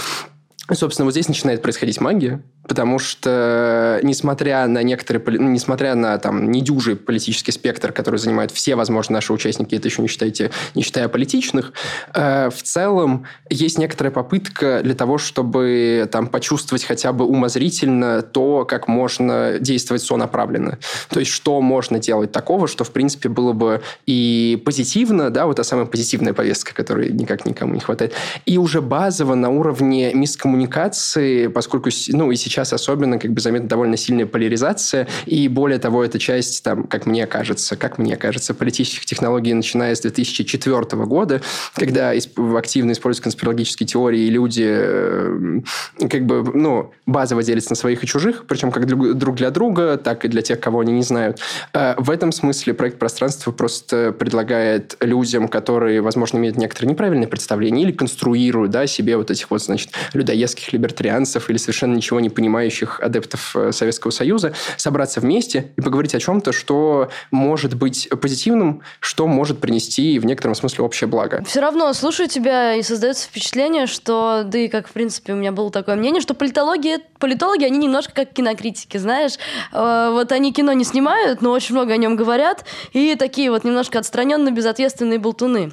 И, 0.72 0.76
собственно, 0.76 1.06
вот 1.06 1.12
здесь 1.12 1.28
начинает 1.28 1.62
происходить 1.62 2.00
магия, 2.00 2.42
потому 2.68 2.98
что, 2.98 4.00
несмотря 4.04 4.66
на 4.68 4.84
некоторые, 4.84 5.40
ну, 5.40 5.50
несмотря 5.50 5.96
на 5.96 6.18
там 6.18 6.50
недюжий 6.50 6.96
политический 6.96 7.52
спектр, 7.52 7.92
который 7.92 8.18
занимают 8.18 8.52
все, 8.52 8.76
возможно, 8.76 9.16
наши 9.16 9.34
участники, 9.34 9.76
это 9.76 9.88
еще 9.88 10.02
не 10.02 10.08
считайте, 10.08 10.52
не 10.74 10.82
считая 10.82 11.10
политичных, 11.10 11.74
э, 12.14 12.50
в 12.50 12.64
целом 12.64 13.26
есть 13.50 13.78
некоторая 13.78 14.12
попытка 14.12 14.82
для 14.82 14.96
того, 14.96 15.18
чтобы 15.18 16.08
там 16.12 16.28
почувствовать 16.28 16.84
хотя 16.84 17.12
бы 17.12 17.26
умозрительно 17.26 18.22
то, 18.22 18.66
как 18.66 18.88
можно 18.88 19.60
действовать 19.60 20.04
сонаправленно. 20.04 20.80
То 21.10 21.20
есть, 21.20 21.32
что 21.32 21.60
можно 21.62 22.00
делать 22.00 22.32
такого, 22.32 22.68
что, 22.68 22.84
в 22.84 22.92
принципе, 22.92 23.28
было 23.28 23.54
бы 23.54 23.82
и 24.06 24.62
позитивно, 24.66 25.30
да, 25.30 25.48
вот 25.48 25.58
та 25.58 25.64
самая 25.64 25.86
позитивная 25.86 26.34
повестка, 26.34 26.74
которой 26.74 27.12
никак 27.12 27.46
никому 27.46 27.74
не 27.74 27.82
хватает, 27.82 28.14
и 28.46 28.58
уже 28.58 28.82
базово 28.82 29.36
на 29.36 29.50
уровне 29.50 30.14
мискоммуникации, 30.14 31.48
поскольку, 31.48 31.90
ну, 32.10 32.32
и 32.32 32.36
сейчас 32.36 32.53
сейчас 32.54 32.72
особенно 32.72 33.18
как 33.18 33.32
бы 33.32 33.42
заметна 33.42 33.68
довольно 33.68 33.98
сильная 33.98 34.28
поляризация, 34.28 35.08
и 35.26 35.48
более 35.48 35.80
того, 35.80 36.04
эта 36.04 36.20
часть, 36.20 36.64
там, 36.64 36.84
как 36.84 37.06
мне 37.06 37.26
кажется, 37.26 37.76
как 37.76 37.98
мне 37.98 38.16
кажется, 38.16 38.54
политических 38.54 39.06
технологий, 39.06 39.54
начиная 39.54 39.96
с 39.96 40.02
2004 40.02 40.82
года, 41.06 41.42
когда 41.76 42.12
активно 42.12 42.92
используют 42.92 43.24
конспирологические 43.24 43.88
теории, 43.88 44.22
и 44.22 44.30
люди 44.30 44.66
э, 44.66 45.62
как 46.10 46.26
бы, 46.26 46.44
ну, 46.54 46.92
базово 47.06 47.44
делятся 47.44 47.72
на 47.72 47.76
своих 47.76 48.04
и 48.04 48.08
чужих, 48.08 48.46
причем 48.48 48.72
как 48.72 48.86
друг 48.86 49.36
для 49.36 49.50
друга, 49.50 49.98
так 49.98 50.26
и 50.26 50.28
для 50.28 50.42
тех, 50.42 50.60
кого 50.60 50.82
они 50.82 50.94
не 50.94 51.04
знают. 51.04 51.40
Э, 51.74 51.96
в 51.98 52.10
этом 52.12 52.32
смысле 52.32 52.74
проект 52.74 53.00
пространства 53.00 53.52
просто 53.52 54.12
предлагает 54.12 54.96
людям, 55.00 55.48
которые, 55.48 56.02
возможно, 56.02 56.38
имеют 56.38 56.58
некоторые 56.58 56.92
неправильные 56.92 57.28
представления 57.28 57.84
или 57.84 57.92
конструируют, 57.92 58.72
да, 58.72 58.86
себе 58.86 59.18
вот 59.18 59.32
этих 59.32 59.50
вот, 59.50 59.64
значит, 59.64 59.90
людоедских 60.14 60.72
либертарианцев 60.74 61.50
или 61.50 61.58
совершенно 61.58 61.96
ничего 61.96 62.20
не 62.20 62.30
понимающих 62.30 62.43
понимающих 62.44 63.00
адептов 63.00 63.56
э, 63.56 63.72
Советского 63.72 64.12
Союза 64.12 64.54
собраться 64.76 65.22
вместе 65.22 65.72
и 65.78 65.82
поговорить 65.82 66.14
о 66.14 66.20
чем-то, 66.20 66.52
что 66.52 67.10
может 67.32 67.74
быть 67.74 68.10
позитивным, 68.22 68.82
что 69.00 69.28
может 69.28 69.62
принести 69.62 70.20
в 70.20 70.26
некотором 70.26 70.54
смысле 70.54 70.84
общее 70.84 71.08
благо. 71.08 71.42
Все 71.48 71.62
равно 71.62 71.94
слушаю 71.94 72.28
тебя 72.28 72.74
и 72.74 72.84
создается 72.84 73.30
впечатление, 73.30 73.88
что, 73.88 74.44
да 74.46 74.58
и 74.58 74.68
как, 74.68 74.90
в 74.90 74.92
принципе, 74.92 75.32
у 75.32 75.38
меня 75.38 75.54
было 75.54 75.72
такое 75.72 75.96
мнение, 75.96 76.22
что 76.22 76.34
политологи, 76.34 76.98
политологи, 77.18 77.64
они 77.64 77.78
немножко 77.78 78.12
как 78.14 78.34
кинокритики, 78.34 78.98
знаешь. 78.98 79.36
Э, 79.72 80.10
вот 80.12 80.34
они 80.34 80.52
кино 80.52 80.74
не 80.74 80.84
снимают, 80.84 81.42
но 81.42 81.52
очень 81.52 81.76
много 81.76 81.94
о 81.94 81.98
нем 81.98 82.18
говорят, 82.18 82.66
и 82.92 83.16
такие 83.16 83.52
вот 83.52 83.64
немножко 83.64 84.00
отстраненные, 84.00 84.54
безответственные 84.54 85.20
болтуны. 85.20 85.72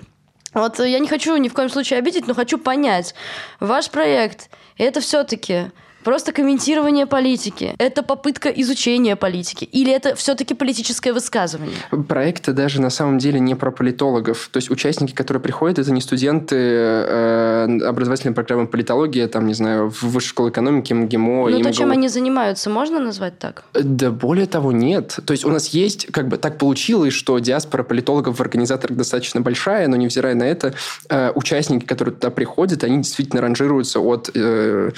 Вот 0.54 0.78
я 0.78 1.00
не 1.00 1.08
хочу 1.08 1.36
ни 1.36 1.48
в 1.48 1.52
коем 1.52 1.68
случае 1.68 1.98
обидеть, 1.98 2.28
но 2.28 2.34
хочу 2.34 2.58
понять. 2.58 3.16
Ваш 3.58 3.90
проект– 3.90 4.50
это 4.78 5.00
все-таки 5.00 5.72
просто 6.04 6.32
комментирование 6.32 7.06
политики? 7.06 7.74
Это 7.78 8.02
попытка 8.02 8.48
изучения 8.48 9.16
политики? 9.16 9.64
Или 9.64 9.92
это 9.92 10.14
все-таки 10.14 10.54
политическое 10.54 11.12
высказывание? 11.12 11.76
Проекты 12.08 12.52
даже 12.52 12.80
на 12.80 12.90
самом 12.90 13.18
деле 13.18 13.40
не 13.40 13.54
про 13.54 13.70
политологов. 13.70 14.48
То 14.52 14.58
есть 14.58 14.70
участники, 14.70 15.12
которые 15.12 15.42
приходят, 15.42 15.78
это 15.78 15.92
не 15.92 16.00
студенты 16.00 16.56
э, 16.56 17.78
образовательной 17.84 18.34
программы 18.34 18.66
политологии, 18.66 19.26
там, 19.26 19.46
не 19.46 19.54
знаю, 19.54 19.90
в 19.90 20.02
высшей 20.02 20.30
школе 20.30 20.50
экономики, 20.50 20.92
МГИМО. 20.92 21.50
Ну, 21.50 21.60
то, 21.62 21.72
чем 21.72 21.90
они 21.90 22.08
занимаются, 22.08 22.70
можно 22.70 23.00
назвать 23.00 23.38
так? 23.38 23.64
Да 23.74 24.10
более 24.10 24.46
того, 24.46 24.72
нет. 24.72 25.18
То 25.24 25.32
есть 25.32 25.44
у 25.44 25.50
нас 25.50 25.68
есть, 25.68 26.06
как 26.12 26.28
бы 26.28 26.36
так 26.36 26.58
получилось, 26.58 27.12
что 27.12 27.38
диаспора 27.38 27.82
политологов 27.82 28.38
в 28.38 28.40
организаторах 28.40 28.96
достаточно 28.96 29.40
большая, 29.40 29.88
но 29.88 29.96
невзирая 29.96 30.34
на 30.34 30.44
это, 30.44 30.74
э, 31.08 31.32
участники, 31.34 31.84
которые 31.84 32.14
туда 32.14 32.30
приходят, 32.30 32.84
они 32.84 32.98
действительно 32.98 33.42
ранжируются 33.42 34.00
от 34.00 34.30
э, 34.34 34.90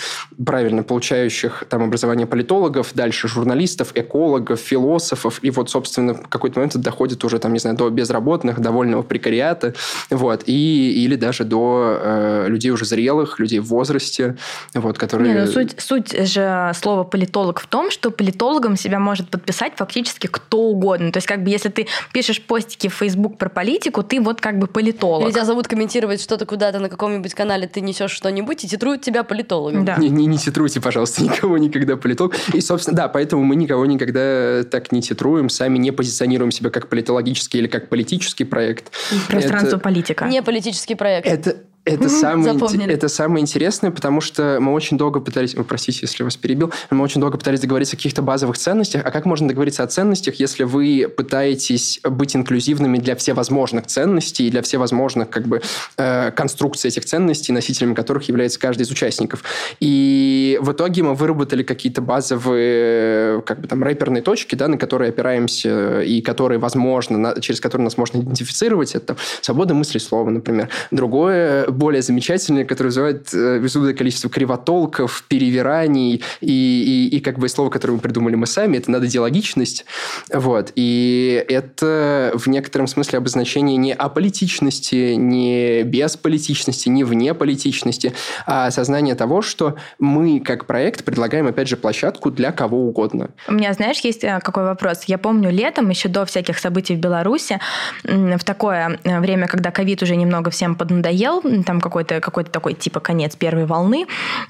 правильно 0.44 0.82
получающих 0.92 1.64
там 1.70 1.84
образование 1.84 2.26
политологов, 2.26 2.90
дальше 2.92 3.26
журналистов, 3.26 3.92
экологов, 3.94 4.60
философов, 4.60 5.38
и 5.40 5.50
вот, 5.50 5.70
собственно, 5.70 6.12
в 6.12 6.28
какой-то 6.28 6.58
момент 6.58 6.74
это 6.74 6.84
доходит 6.84 7.24
уже, 7.24 7.38
там, 7.38 7.54
не 7.54 7.58
знаю, 7.60 7.78
до 7.78 7.88
безработных, 7.88 8.60
довольного 8.60 9.00
прекариата, 9.00 9.72
вот, 10.10 10.42
и, 10.44 11.02
или 11.02 11.16
даже 11.16 11.44
до 11.44 11.98
э, 11.98 12.44
людей 12.48 12.70
уже 12.72 12.84
зрелых, 12.84 13.38
людей 13.38 13.58
в 13.60 13.68
возрасте, 13.68 14.36
вот, 14.74 14.98
которые... 14.98 15.32
Не, 15.32 15.40
ну, 15.40 15.46
суть, 15.46 15.80
суть 15.80 16.28
же 16.28 16.72
слова 16.74 17.04
политолог 17.04 17.60
в 17.60 17.66
том, 17.66 17.90
что 17.90 18.10
политологом 18.10 18.76
себя 18.76 18.98
может 18.98 19.30
подписать 19.30 19.72
фактически 19.76 20.26
кто 20.26 20.58
угодно. 20.58 21.10
То 21.10 21.16
есть, 21.16 21.26
как 21.26 21.42
бы, 21.42 21.48
если 21.48 21.70
ты 21.70 21.86
пишешь 22.12 22.42
постики 22.42 22.88
в 22.88 22.94
Facebook 22.94 23.38
про 23.38 23.48
политику, 23.48 24.02
ты 24.02 24.20
вот 24.20 24.42
как 24.42 24.58
бы 24.58 24.66
политолог. 24.66 25.24
Или 25.24 25.32
тебя 25.32 25.46
зовут 25.46 25.68
комментировать 25.68 26.20
что-то 26.20 26.44
куда-то 26.44 26.80
на 26.80 26.90
каком-нибудь 26.90 27.32
канале, 27.32 27.66
ты 27.66 27.80
несешь 27.80 28.10
что-нибудь 28.10 28.62
и 28.64 28.68
титруют 28.68 29.00
тебя 29.00 29.22
политологом. 29.22 29.86
Да. 29.86 29.96
Не, 29.96 30.10
не, 30.10 30.26
не 30.26 30.36
титруйте, 30.36 30.81
пожалуйста, 30.82 31.22
никого 31.22 31.58
никогда 31.58 31.96
политолог. 31.96 32.36
И, 32.52 32.60
собственно, 32.60 32.96
да, 32.96 33.08
поэтому 33.08 33.44
мы 33.44 33.56
никого 33.56 33.86
никогда 33.86 34.64
так 34.64 34.92
не 34.92 35.00
титруем, 35.00 35.48
сами 35.48 35.78
не 35.78 35.90
позиционируем 35.90 36.50
себя 36.50 36.70
как 36.70 36.88
политологический 36.88 37.60
или 37.60 37.66
как 37.68 37.88
политический 37.88 38.44
проект. 38.44 38.92
Пространство 39.28 39.76
это... 39.76 39.78
политика. 39.78 40.26
Не 40.26 40.42
политический 40.42 40.94
проект. 40.94 41.26
Это, 41.26 41.56
это, 41.84 42.08
самое, 42.08 42.56
это 42.86 43.08
самое 43.08 43.42
интересное, 43.42 43.90
потому 43.90 44.20
что 44.20 44.58
мы 44.60 44.72
очень 44.72 44.96
долго 44.96 45.18
пытались... 45.18 45.54
Вы 45.54 45.64
простите, 45.64 45.98
если 46.02 46.22
вас 46.22 46.36
перебил. 46.36 46.72
Мы 46.90 47.02
очень 47.02 47.20
долго 47.20 47.38
пытались 47.38 47.58
договориться 47.58 47.96
о 47.96 47.98
каких-то 47.98 48.22
базовых 48.22 48.56
ценностях. 48.56 49.02
А 49.04 49.10
как 49.10 49.24
можно 49.24 49.48
договориться 49.48 49.82
о 49.82 49.88
ценностях, 49.88 50.36
если 50.36 50.62
вы 50.62 51.12
пытаетесь 51.14 52.00
быть 52.04 52.36
инклюзивными 52.36 52.98
для 52.98 53.16
всевозможных 53.16 53.86
ценностей 53.86 54.46
и 54.46 54.50
для 54.50 54.62
всевозможных 54.62 55.28
как 55.28 55.48
бы, 55.48 55.60
э, 55.96 56.30
конструкций 56.30 56.88
этих 56.88 57.04
ценностей, 57.04 57.52
носителями 57.52 57.94
которых 57.94 58.28
является 58.28 58.60
каждый 58.60 58.82
из 58.82 58.90
участников? 58.92 59.42
И 59.80 60.58
в 60.60 60.70
итоге 60.70 61.02
мы 61.02 61.14
выработали 61.14 61.64
какие-то 61.64 62.00
базовые 62.00 63.42
как 63.42 63.60
бы 63.60 63.66
там 63.66 63.82
рэперные 63.82 64.22
точки, 64.22 64.54
да, 64.54 64.68
на 64.68 64.78
которые 64.78 65.08
опираемся 65.08 66.00
и 66.02 66.20
которые, 66.20 66.60
возможно, 66.60 67.18
на, 67.18 67.40
через 67.40 67.60
которые 67.60 67.84
нас 67.84 67.96
можно 67.96 68.18
идентифицировать. 68.18 68.94
Это 68.94 69.16
свобода 69.40 69.74
мысли 69.74 69.98
слова, 69.98 70.30
например. 70.30 70.68
Другое 70.92 71.71
более 71.72 72.02
замечательные, 72.02 72.64
которые 72.64 72.88
вызывают 72.90 73.32
э, 73.34 73.58
безумное 73.58 73.94
количество 73.94 74.30
кривотолков, 74.30 75.24
перевираний 75.28 76.22
и, 76.40 77.08
и, 77.10 77.16
и 77.16 77.20
как 77.20 77.38
бы 77.38 77.48
слово, 77.48 77.70
которое 77.70 77.94
мы 77.94 78.00
придумали 78.00 78.34
мы 78.34 78.46
сами, 78.46 78.76
это 78.76 78.90
надо 78.90 79.06
диалогичность. 79.06 79.84
Вот. 80.32 80.72
И 80.74 81.44
это 81.48 82.32
в 82.34 82.48
некотором 82.48 82.86
смысле 82.86 83.18
обозначение 83.18 83.76
не 83.76 83.92
аполитичности, 83.92 85.14
не 85.14 85.82
бесполитичности, 85.82 86.88
не 86.88 87.04
вне 87.04 87.34
политичности, 87.34 88.12
а 88.46 88.66
осознание 88.66 89.14
того, 89.14 89.42
что 89.42 89.76
мы 89.98 90.40
как 90.40 90.66
проект 90.66 91.04
предлагаем, 91.04 91.46
опять 91.46 91.68
же, 91.68 91.76
площадку 91.76 92.30
для 92.30 92.52
кого 92.52 92.86
угодно. 92.86 93.30
У 93.48 93.52
меня, 93.52 93.72
знаешь, 93.72 93.98
есть 94.00 94.24
э, 94.24 94.40
какой 94.42 94.64
вопрос. 94.64 95.04
Я 95.06 95.18
помню 95.18 95.50
летом, 95.50 95.88
еще 95.88 96.08
до 96.08 96.24
всяких 96.24 96.58
событий 96.58 96.94
в 96.94 96.98
Беларуси, 96.98 97.58
в 98.04 98.44
такое 98.44 98.98
э, 99.04 99.20
время, 99.20 99.46
когда 99.48 99.70
ковид 99.70 100.02
уже 100.02 100.16
немного 100.16 100.50
всем 100.50 100.74
поднадоел, 100.74 101.42
там 101.62 101.80
какой-то 101.80 102.20
какой 102.20 102.44
такой 102.44 102.74
типа 102.74 103.00
конец 103.00 103.36
первой 103.36 103.66
волны, 103.66 104.06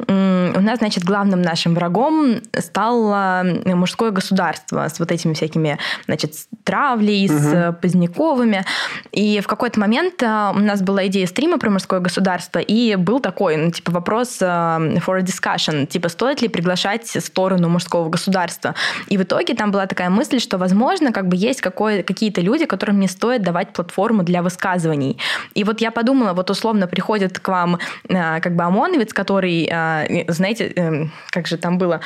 у 0.08 0.60
нас, 0.60 0.78
значит, 0.78 1.04
главным 1.04 1.42
нашим 1.42 1.74
врагом 1.74 2.40
стало 2.58 3.44
мужское 3.64 4.10
государство 4.10 4.88
с 4.88 4.98
вот 4.98 5.10
этими 5.10 5.34
всякими, 5.34 5.78
значит, 6.06 6.34
травлей, 6.64 7.26
угу. 7.30 7.38
с 7.38 7.76
Поздняковыми. 7.80 8.64
И 9.12 9.40
в 9.40 9.46
какой-то 9.46 9.80
момент 9.80 10.22
а, 10.22 10.52
у 10.54 10.58
нас 10.58 10.82
была 10.82 11.06
идея 11.06 11.26
стрима 11.26 11.58
про 11.58 11.70
мужское 11.70 12.00
государство, 12.00 12.58
и 12.58 12.96
был 12.96 13.20
такой, 13.20 13.56
ну, 13.56 13.70
типа, 13.70 13.92
вопрос 13.92 14.38
а, 14.40 14.78
for 14.78 15.18
a 15.18 15.22
discussion, 15.22 15.86
типа, 15.86 16.08
стоит 16.08 16.42
ли 16.42 16.48
приглашать 16.48 17.06
сторону 17.06 17.68
мужского 17.68 18.08
государства. 18.08 18.74
И 19.08 19.16
в 19.16 19.22
итоге 19.22 19.54
там 19.54 19.70
была 19.70 19.86
такая 19.86 20.10
мысль, 20.10 20.38
что, 20.38 20.58
возможно, 20.58 21.12
как 21.12 21.28
бы 21.28 21.36
есть 21.36 21.60
какие-то 21.60 22.40
люди, 22.40 22.66
которым 22.66 23.00
не 23.00 23.08
стоит 23.08 23.42
давать 23.42 23.72
платформу 23.72 24.22
для 24.22 24.42
высказываний. 24.42 25.18
И 25.54 25.64
вот 25.64 25.80
я 25.80 25.90
подумала, 25.90 26.32
вот 26.32 26.50
условно 26.50 26.86
приходит 26.86 27.01
к 27.38 27.48
вам 27.48 27.78
э, 28.08 28.40
как 28.40 28.54
бы 28.56 28.64
ОМОНовец, 28.64 29.12
который, 29.12 29.68
э, 29.70 30.24
знаете, 30.28 30.72
э, 30.76 31.06
как 31.30 31.46
же 31.46 31.56
там 31.56 31.78
было, 31.78 32.00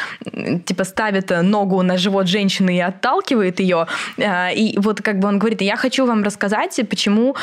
типа 0.64 0.84
ставит 0.84 1.30
ногу 1.42 1.82
на 1.82 1.96
живот 1.96 2.26
женщины 2.26 2.76
и 2.76 2.80
отталкивает 2.80 3.60
ее, 3.60 3.86
и 4.18 4.74
вот 4.78 5.02
как 5.02 5.18
бы 5.18 5.28
он 5.28 5.38
говорит, 5.38 5.62
я 5.62 5.76
хочу 5.76 6.06
вам 6.06 6.22
рассказать, 6.22 6.80
почему 6.90 7.36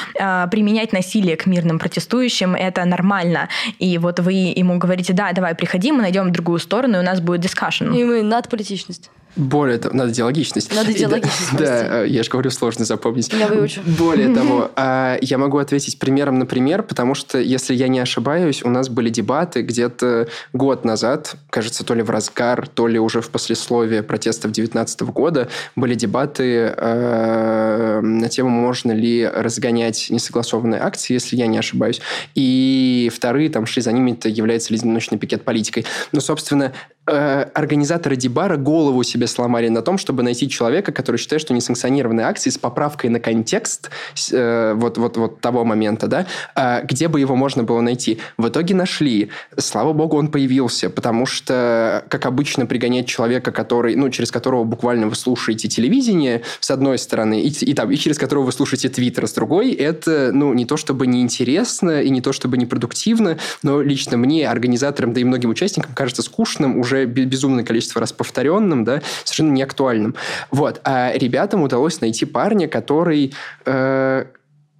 применять 0.51 0.93
насилие 0.93 1.36
к 1.36 1.45
мирным 1.45 1.79
протестующим 1.79 2.55
это 2.55 2.86
нормально. 2.86 3.50
И 3.79 3.98
вот 3.98 4.19
вы 4.19 4.33
ему 4.33 4.77
говорите, 4.77 5.13
да, 5.13 5.31
давай 5.33 5.55
приходи, 5.55 5.91
мы 5.91 6.01
найдем 6.01 6.31
другую 6.31 6.60
сторону, 6.60 6.98
и 6.98 7.00
у 7.00 7.03
нас 7.03 7.19
будет 7.19 7.41
дискашн. 7.41 7.93
И 7.93 8.03
мы 8.03 8.24
надполитичность. 8.24 9.10
Более 9.35 9.79
того, 9.79 9.95
надо 9.95 10.11
диалогичность. 10.11 10.73
Надо 10.75 10.93
диалогичность. 10.93 11.57
Да, 11.57 12.03
я 12.05 12.23
же 12.23 12.29
говорю, 12.29 12.51
сложно 12.51 12.85
запомнить. 12.85 13.31
Я 13.33 13.47
выучу. 13.47 13.81
Более 13.97 14.29
того, 14.35 14.69
а, 14.75 15.17
я 15.21 15.37
могу 15.37 15.57
ответить 15.57 15.97
примером 15.97 16.37
на 16.37 16.45
пример, 16.45 16.83
потому 16.83 17.15
что, 17.15 17.39
если 17.39 17.73
я 17.73 17.87
не 17.87 17.99
ошибаюсь, 17.99 18.63
у 18.63 18.69
нас 18.69 18.89
были 18.89 19.09
дебаты 19.09 19.63
где-то 19.63 20.27
год 20.53 20.85
назад, 20.85 21.35
кажется, 21.49 21.83
то 21.83 21.95
ли 21.95 22.03
в 22.03 22.11
разгар, 22.11 22.67
то 22.67 22.87
ли 22.87 22.99
уже 22.99 23.21
в 23.21 23.29
послесловие 23.29 24.03
протестов 24.03 24.51
2019 24.51 25.01
года, 25.01 25.47
были 25.75 25.95
дебаты 25.95 26.73
а, 26.77 28.01
на 28.01 28.29
тему, 28.29 28.49
можно 28.49 28.91
ли 28.91 29.27
разгонять 29.27 30.07
несогласованные 30.11 30.79
акции, 30.79 31.13
если 31.13 31.35
я 31.37 31.47
не 31.47 31.57
ошибаюсь. 31.57 32.01
И 32.35 33.11
вторые 33.13 33.49
там 33.49 33.65
шли 33.65 33.81
за 33.81 33.91
ними, 33.91 34.11
это 34.11 34.29
является 34.29 34.73
ли 34.73 34.79
одиночный 34.79 35.17
пикет 35.17 35.43
политикой. 35.43 35.85
Но, 36.11 36.19
собственно, 36.19 36.71
Э, 37.02 37.02
организаторы 37.05 38.15
Дебара 38.15 38.55
голову 38.55 39.03
себе 39.03 39.27
сломали 39.27 39.67
на 39.67 39.81
том, 39.81 39.98
чтобы 39.98 40.24
найти 40.24 40.48
человека, 40.50 40.91
который 40.91 41.17
считает, 41.17 41.41
что 41.41 41.53
несанкционированные 41.53 42.25
акции 42.25 42.50
с 42.50 42.57
поправкой 42.57 43.10
на 43.10 43.19
контекст 43.19 43.89
э, 44.31 44.74
вот, 44.75 44.98
вот, 44.98 45.17
вот 45.17 45.41
того 45.41 45.65
момента, 45.65 46.07
да, 46.07 46.25
э, 46.55 46.86
где 46.86 47.10
бы 47.10 47.19
его 47.19 47.36
можно 47.36 47.63
было 47.63 47.81
найти. 47.81 48.19
В 48.38 48.48
итоге 48.48 48.74
нашли. 48.74 49.31
Слава 49.57 49.91
богу, 49.91 50.17
он 50.17 50.29
появился, 50.29 50.89
потому 50.89 51.25
что, 51.25 52.05
как 52.07 52.25
обычно, 52.25 52.65
пригонять 52.65 53.07
человека, 53.07 53.51
который, 53.51 53.95
ну, 53.95 54.10
через 54.10 54.31
которого 54.31 54.63
буквально 54.63 55.07
вы 55.07 55.15
слушаете 55.15 55.67
телевидение, 55.67 56.43
с 56.62 56.72
одной 56.72 56.98
стороны, 56.98 57.41
и, 57.41 57.50
и, 57.50 57.74
там, 57.74 57.91
и 57.91 57.98
через 57.98 58.17
которого 58.17 58.45
вы 58.45 58.51
слушаете 58.53 58.88
Твиттер, 58.88 59.27
с 59.27 59.33
другой, 59.33 59.72
это, 59.72 60.31
ну, 60.33 60.53
не 60.53 60.65
то 60.65 60.77
чтобы 60.77 61.07
неинтересно 61.07 62.01
и 62.01 62.10
не 62.10 62.22
то 62.22 62.31
чтобы 62.31 62.57
непродуктивно, 62.57 63.38
но 63.62 63.81
лично 63.81 64.15
мне, 64.15 64.48
организаторам, 64.48 65.12
да 65.12 65.19
и 65.19 65.25
многим 65.25 65.50
участникам 65.50 65.93
кажется 65.93 66.22
скучным 66.22 66.77
уже 66.77 66.92
уже 66.93 67.05
безумное 67.05 67.63
количество 67.63 68.00
раз 68.00 68.13
повторенным, 68.13 68.83
да, 68.83 69.01
совершенно 69.23 69.51
неактуальным. 69.51 70.15
Вот. 70.51 70.81
А 70.83 71.12
ребятам 71.13 71.63
удалось 71.63 72.01
найти 72.01 72.25
парня, 72.25 72.67
который 72.67 73.33
э, 73.65 74.25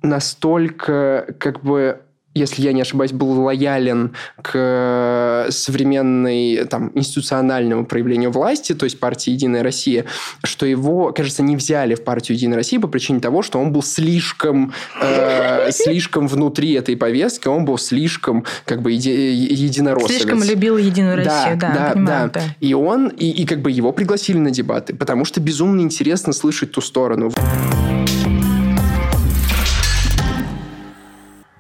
настолько 0.02 1.36
как 1.40 1.62
бы 1.62 2.02
если 2.34 2.62
я 2.64 2.74
не 2.74 2.82
ошибаюсь, 2.82 3.12
был 3.12 3.32
лоялен 3.44 4.14
к 4.42 4.52
э, 4.54 5.52
современной 5.52 6.66
там, 6.66 6.92
институциональному 6.96 7.86
проявлению 7.86 8.32
власти, 8.32 8.74
то 8.74 8.86
есть 8.86 9.00
партии 9.00 9.32
«Единая 9.32 9.64
Россия», 9.64 10.06
что 10.44 10.66
его, 10.66 11.12
кажется, 11.14 11.44
не 11.44 11.56
взяли 11.56 11.96
в 11.96 12.04
партию 12.04 12.36
«Единая 12.38 12.58
Россия» 12.58 12.80
по 12.80 12.88
причине 12.88 13.20
того, 13.20 13.42
что 13.44 13.60
он 13.60 13.72
был 13.72 13.84
слишком, 13.84 14.74
э, 15.02 15.72
слишком 15.72 16.28
внутри 16.28 16.74
этой 16.74 16.98
повестки, 16.98 17.48
он 17.48 17.66
был 17.66 17.78
слишком 17.78 18.46
как 18.66 18.82
бы 18.82 18.92
еди, 18.92 19.10
единороссовец. 19.12 20.22
Слишком 20.22 20.44
любил 20.44 20.78
«Единую 20.78 21.18
Россию», 21.18 21.58
да, 21.58 21.74
да, 21.74 21.92
понимаю, 21.94 22.32
да. 22.34 22.40
да. 22.40 22.56
И 22.60 22.74
он, 22.74 23.10
и, 23.10 23.30
и 23.30 23.46
как 23.46 23.62
бы 23.62 23.72
его 23.72 23.92
пригласили 23.92 24.38
на 24.38 24.52
дебаты, 24.52 24.96
потому 24.96 25.26
что 25.26 25.40
безумно 25.40 25.82
интересно 25.82 26.34
слышать 26.34 26.72
ту 26.72 26.82
сторону. 26.82 27.32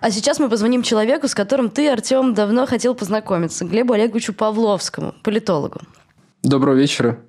А 0.03 0.11
сейчас 0.11 0.37
мы 0.37 0.49
позвоним 0.49 0.83
человеку, 0.83 1.29
с 1.29 1.33
которым 1.33 1.69
ты, 1.69 1.89
Артем, 1.89 2.33
давно 2.33 2.65
хотел 2.65 2.93
познакомиться. 2.93 3.63
Глебу 3.63 3.93
Олеговичу 3.93 4.33
Павловскому, 4.33 5.15
политологу. 5.23 5.79
Доброго 6.41 6.75
вечера. 6.75 7.19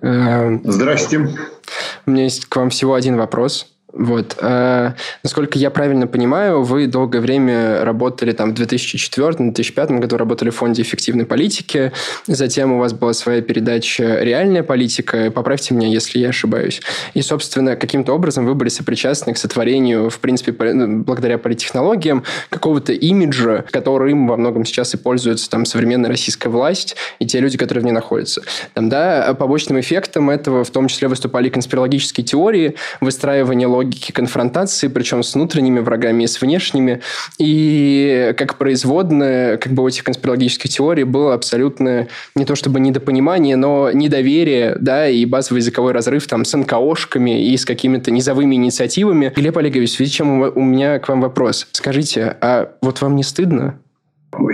Эм, 0.00 0.62
Здрасте. 0.62 1.18
У 2.06 2.10
меня 2.12 2.22
есть 2.22 2.46
к 2.46 2.54
вам 2.54 2.70
всего 2.70 2.94
один 2.94 3.16
вопрос. 3.16 3.73
Вот. 3.94 4.36
А, 4.40 4.94
насколько 5.22 5.56
я 5.56 5.70
правильно 5.70 6.08
понимаю, 6.08 6.64
вы 6.64 6.88
долгое 6.88 7.20
время 7.20 7.84
работали 7.84 8.32
там 8.32 8.52
в 8.52 8.60
2004-2005 8.60 9.98
году, 10.00 10.16
работали 10.16 10.50
в 10.50 10.56
фонде 10.56 10.82
эффективной 10.82 11.26
политики, 11.26 11.92
затем 12.26 12.72
у 12.72 12.78
вас 12.78 12.92
была 12.92 13.12
своя 13.12 13.40
передача 13.40 14.18
«Реальная 14.20 14.64
политика», 14.64 15.30
поправьте 15.30 15.74
меня, 15.74 15.86
если 15.86 16.18
я 16.18 16.30
ошибаюсь. 16.30 16.82
И, 17.14 17.22
собственно, 17.22 17.76
каким-то 17.76 18.12
образом 18.14 18.46
вы 18.46 18.54
были 18.54 18.68
сопричастны 18.68 19.32
к 19.32 19.38
сотворению, 19.38 20.10
в 20.10 20.18
принципе, 20.18 20.52
ну, 20.72 21.04
благодаря 21.04 21.38
политтехнологиям, 21.38 22.24
какого-то 22.50 22.92
имиджа, 22.92 23.64
которым 23.70 24.26
во 24.26 24.36
многом 24.36 24.64
сейчас 24.64 24.94
и 24.94 24.96
пользуется 24.96 25.48
там 25.48 25.64
современная 25.64 26.10
российская 26.10 26.48
власть 26.48 26.96
и 27.20 27.26
те 27.26 27.38
люди, 27.38 27.56
которые 27.56 27.82
в 27.82 27.84
ней 27.84 27.92
находятся. 27.92 28.42
Там, 28.72 28.88
да, 28.88 29.34
побочным 29.38 29.78
эффектом 29.78 30.30
этого 30.30 30.64
в 30.64 30.70
том 30.70 30.88
числе 30.88 31.06
выступали 31.06 31.48
конспирологические 31.48 32.24
теории, 32.24 32.74
выстраивание 33.00 33.68
логики 33.68 33.83
логики 33.84 34.12
конфронтации, 34.12 34.88
причем 34.88 35.22
с 35.22 35.34
внутренними 35.34 35.80
врагами 35.80 36.24
и 36.24 36.26
с 36.26 36.40
внешними. 36.40 37.00
И 37.38 38.34
как 38.36 38.56
производное 38.56 39.56
как 39.58 39.72
бы 39.72 39.82
у 39.82 39.88
этих 39.88 40.04
конспирологических 40.04 40.70
теорий 40.70 41.04
было 41.04 41.34
абсолютно 41.34 42.08
не 42.34 42.44
то 42.44 42.54
чтобы 42.54 42.80
недопонимание, 42.80 43.56
но 43.56 43.90
недоверие, 43.92 44.76
да, 44.80 45.08
и 45.08 45.24
базовый 45.24 45.60
языковой 45.60 45.92
разрыв 45.92 46.26
там 46.26 46.44
с 46.44 46.56
НКОшками 46.56 47.48
и 47.48 47.56
с 47.56 47.64
какими-то 47.64 48.10
низовыми 48.10 48.54
инициативами. 48.56 49.32
Глеб 49.34 49.56
Олегович, 49.58 49.90
в 49.90 49.96
связи 49.96 50.10
с 50.10 50.14
чем 50.14 50.40
у 50.40 50.62
меня 50.62 50.98
к 50.98 51.08
вам 51.08 51.20
вопрос. 51.20 51.68
Скажите, 51.72 52.36
а 52.40 52.72
вот 52.80 53.00
вам 53.00 53.16
не 53.16 53.22
стыдно? 53.22 53.78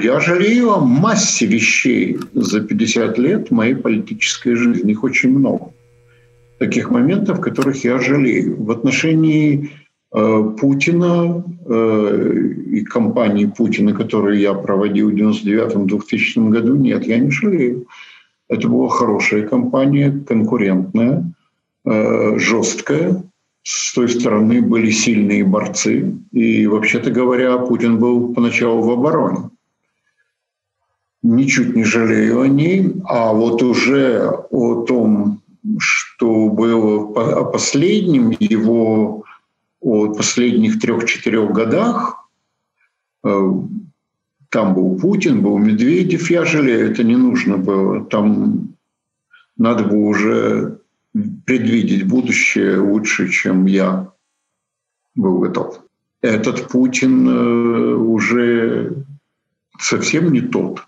Я 0.02 0.20
жалею 0.20 0.72
о 0.72 0.80
массе 0.80 1.46
вещей 1.46 2.18
за 2.34 2.60
50 2.60 3.18
лет 3.18 3.50
моей 3.50 3.74
политической 3.74 4.54
жизни. 4.54 4.92
Их 4.92 5.04
очень 5.04 5.30
много 5.30 5.72
таких 6.60 6.90
моментов, 6.90 7.40
которых 7.40 7.84
я 7.84 7.98
жалею. 7.98 8.62
В 8.62 8.70
отношении 8.70 9.70
э, 10.12 10.54
Путина 10.60 11.42
э, 11.66 12.42
и 12.66 12.84
кампании 12.84 13.46
Путина, 13.46 13.94
которую 13.94 14.38
я 14.38 14.52
проводил 14.52 15.10
в 15.10 15.14
1999-2000 15.14 16.48
году, 16.50 16.76
нет, 16.76 17.06
я 17.06 17.18
не 17.18 17.30
жалею. 17.30 17.86
Это 18.50 18.68
была 18.68 18.90
хорошая 18.90 19.48
кампания, 19.48 20.22
конкурентная, 20.28 21.32
э, 21.86 22.38
жесткая. 22.38 23.22
С 23.62 23.94
той 23.94 24.10
стороны 24.10 24.60
были 24.60 24.90
сильные 24.90 25.44
борцы. 25.44 26.14
И, 26.32 26.66
вообще-то 26.66 27.10
говоря, 27.10 27.56
Путин 27.56 27.98
был 27.98 28.34
поначалу 28.34 28.82
в 28.82 28.90
обороне. 28.90 29.48
Ничуть 31.22 31.74
не 31.74 31.84
жалею 31.84 32.42
о 32.42 32.48
ней. 32.48 32.92
А 33.04 33.32
вот 33.32 33.62
уже 33.62 34.28
о 34.50 34.84
том, 34.84 35.39
что 35.78 36.48
было 36.48 37.40
о 37.40 37.44
последнем 37.44 38.30
его, 38.38 39.24
о 39.80 40.14
последних 40.14 40.80
трех-четырех 40.80 41.52
годах, 41.52 42.28
э, 43.24 43.52
там 44.50 44.74
был 44.74 44.98
Путин, 44.98 45.42
был 45.42 45.58
Медведев, 45.58 46.30
я 46.30 46.44
жалею, 46.44 46.90
это 46.90 47.04
не 47.04 47.16
нужно 47.16 47.56
было. 47.56 48.04
Там 48.04 48.74
надо 49.56 49.84
было 49.84 50.08
уже 50.08 50.80
предвидеть 51.44 52.06
будущее 52.06 52.78
лучше, 52.78 53.28
чем 53.28 53.66
я 53.66 54.12
был 55.14 55.38
готов. 55.38 55.80
Этот 56.20 56.68
Путин 56.68 57.28
э, 57.28 57.94
уже 57.94 59.04
совсем 59.78 60.32
не 60.32 60.40
тот, 60.40 60.86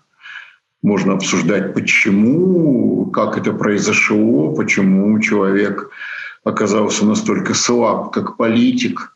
можно 0.83 1.13
обсуждать, 1.13 1.73
почему, 1.73 3.07
как 3.07 3.37
это 3.37 3.53
произошло, 3.53 4.53
почему 4.53 5.19
человек 5.19 5.89
оказался 6.43 7.05
настолько 7.05 7.53
слаб, 7.53 8.11
как 8.11 8.37
политик, 8.37 9.15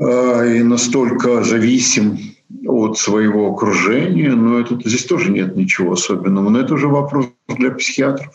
а, 0.00 0.44
и 0.44 0.62
настолько 0.62 1.44
зависим 1.44 2.18
от 2.66 2.98
своего 2.98 3.52
окружения. 3.52 4.32
Но 4.32 4.58
это, 4.58 4.76
здесь 4.84 5.04
тоже 5.06 5.30
нет 5.30 5.56
ничего 5.56 5.92
особенного. 5.92 6.50
Но 6.50 6.60
это 6.60 6.74
уже 6.74 6.88
вопрос 6.88 7.28
для 7.48 7.70
психиатров. 7.70 8.32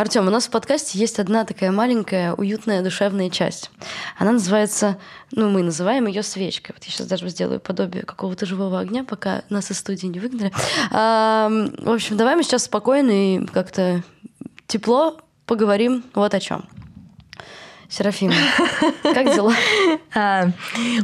Артем, 0.00 0.26
у 0.26 0.30
нас 0.30 0.46
в 0.46 0.50
подкасте 0.50 0.98
есть 0.98 1.18
одна 1.18 1.44
такая 1.44 1.70
маленькая, 1.70 2.32
уютная, 2.32 2.82
душевная 2.82 3.28
часть. 3.28 3.70
Она 4.16 4.32
называется, 4.32 4.96
ну, 5.30 5.50
мы 5.50 5.62
называем 5.62 6.06
ее 6.06 6.22
свечкой. 6.22 6.74
Вот 6.74 6.82
я 6.84 6.90
сейчас 6.90 7.06
даже 7.06 7.28
сделаю 7.28 7.60
подобие 7.60 8.04
какого-то 8.04 8.46
живого 8.46 8.80
огня, 8.80 9.04
пока 9.04 9.42
нас 9.50 9.70
из 9.70 9.78
студии 9.78 10.06
не 10.06 10.18
выгнали. 10.18 10.52
А, 10.90 11.50
в 11.50 11.90
общем, 11.90 12.16
давай 12.16 12.34
мы 12.34 12.44
сейчас 12.44 12.64
спокойно 12.64 13.10
и 13.10 13.44
как-то 13.44 14.02
тепло 14.66 15.20
поговорим 15.44 16.02
вот 16.14 16.32
о 16.32 16.40
чем. 16.40 16.64
Серафима, 17.90 18.34
как 19.02 19.34
дела? 19.34 19.52
А, 20.14 20.46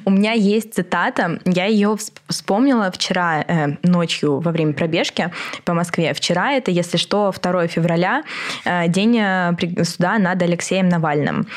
у 0.05 0.11
меня 0.11 0.33
есть 0.33 0.73
цитата. 0.73 1.41
Я 1.45 1.67
ее 1.67 1.97
вспомнила 2.29 2.93
вчера 2.93 3.43
э, 3.43 3.77
ночью 3.83 4.39
во 4.39 4.53
время 4.53 4.73
пробежки 4.73 5.33
по 5.65 5.75
Москве. 5.75 6.15
Вчера 6.15 6.53
это, 6.53 6.71
если 6.71 6.97
что, 6.97 7.33
2 7.33 7.67
февраля, 7.67 8.23
э, 8.65 8.87
день 8.87 9.19
э, 9.19 9.57
суда 9.83 10.19
над 10.19 10.41
Алексеем 10.41 10.89
Навальным. 10.89 11.49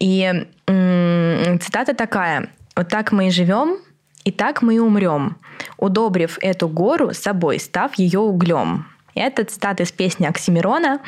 И 0.00 0.46
цитата 0.66 1.94
такая. 1.94 2.48
«Вот 2.74 2.88
так 2.88 3.12
мы 3.12 3.28
и 3.28 3.30
живем, 3.30 3.76
и 4.24 4.32
так 4.32 4.62
мы 4.62 4.76
и 4.76 4.78
умрем, 4.78 5.36
удобрив 5.76 6.38
эту 6.40 6.68
гору 6.68 7.12
собой, 7.14 7.60
став 7.60 7.94
ее 7.98 8.18
углем». 8.18 8.91
Это 9.14 9.44
цитата 9.44 9.82
из 9.82 9.92
песни 9.92 10.26
Оксимирона. 10.26 11.00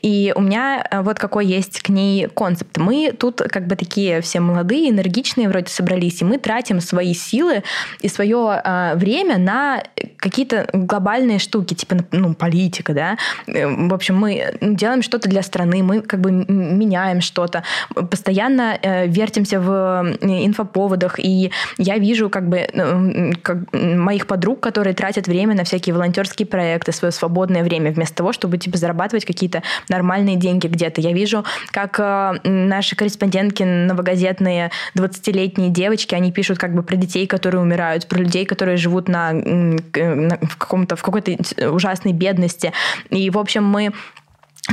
И 0.00 0.32
у 0.34 0.40
меня 0.40 0.84
э, 0.90 1.00
вот 1.02 1.18
какой 1.18 1.46
есть 1.46 1.80
к 1.82 1.88
ней 1.88 2.28
концепт. 2.28 2.76
Мы 2.78 3.12
тут 3.12 3.38
как 3.38 3.66
бы 3.66 3.76
такие 3.76 4.20
все 4.20 4.40
молодые, 4.40 4.90
энергичные 4.90 5.48
вроде 5.48 5.68
собрались, 5.68 6.22
и 6.22 6.24
мы 6.24 6.38
тратим 6.38 6.80
свои 6.80 7.14
силы 7.14 7.62
и 8.00 8.08
свое 8.08 8.60
э, 8.64 8.94
время 8.96 9.38
на 9.38 9.82
какие-то 10.16 10.68
глобальные 10.72 11.38
штуки, 11.38 11.74
типа, 11.74 11.96
ну, 12.12 12.34
политика, 12.34 12.94
да. 12.94 13.16
Э, 13.46 13.66
в 13.66 13.94
общем, 13.94 14.16
мы 14.16 14.54
делаем 14.60 15.02
что-то 15.02 15.28
для 15.28 15.42
страны, 15.42 15.82
мы 15.82 16.00
как 16.00 16.20
бы 16.20 16.30
меняем 16.30 17.20
что-то, 17.20 17.62
постоянно 17.94 18.78
э, 18.80 19.06
вертимся 19.06 19.60
в 19.60 20.16
инфоповодах, 20.20 21.18
и 21.18 21.52
я 21.78 21.98
вижу 21.98 22.30
как 22.30 22.48
бы 22.48 22.58
э, 22.58 23.32
как 23.42 23.72
моих 23.72 24.26
подруг, 24.26 24.60
которые 24.60 24.94
тратят 24.94 25.26
время 25.26 25.54
на 25.54 25.64
всякие 25.64 25.94
волонтерские 25.94 26.46
проекты, 26.46 26.92
свое 26.92 27.12
свободное 27.12 27.51
свободное 27.52 27.62
время, 27.62 27.92
вместо 27.92 28.16
того, 28.16 28.32
чтобы 28.32 28.58
типа 28.58 28.78
зарабатывать 28.78 29.24
какие-то 29.24 29.62
нормальные 29.88 30.36
деньги 30.36 30.66
где-то. 30.66 31.00
Я 31.00 31.12
вижу, 31.12 31.44
как 31.70 31.98
э, 31.98 32.48
наши 32.48 32.96
корреспондентки 32.96 33.62
новогодетные 33.62 34.70
20-летние 34.96 35.70
девочки, 35.70 36.14
они 36.14 36.32
пишут 36.32 36.58
как 36.58 36.74
бы 36.74 36.82
про 36.82 36.96
детей, 36.96 37.26
которые 37.26 37.60
умирают, 37.60 38.08
про 38.08 38.18
людей, 38.18 38.44
которые 38.44 38.76
живут 38.76 39.08
на, 39.08 39.32
на 39.32 40.38
в 40.42 40.56
каком-то 40.56 40.96
в 40.96 41.02
какой-то 41.02 41.36
ужасной 41.70 42.12
бедности. 42.12 42.72
И, 43.10 43.30
в 43.30 43.38
общем, 43.38 43.64
мы 43.64 43.92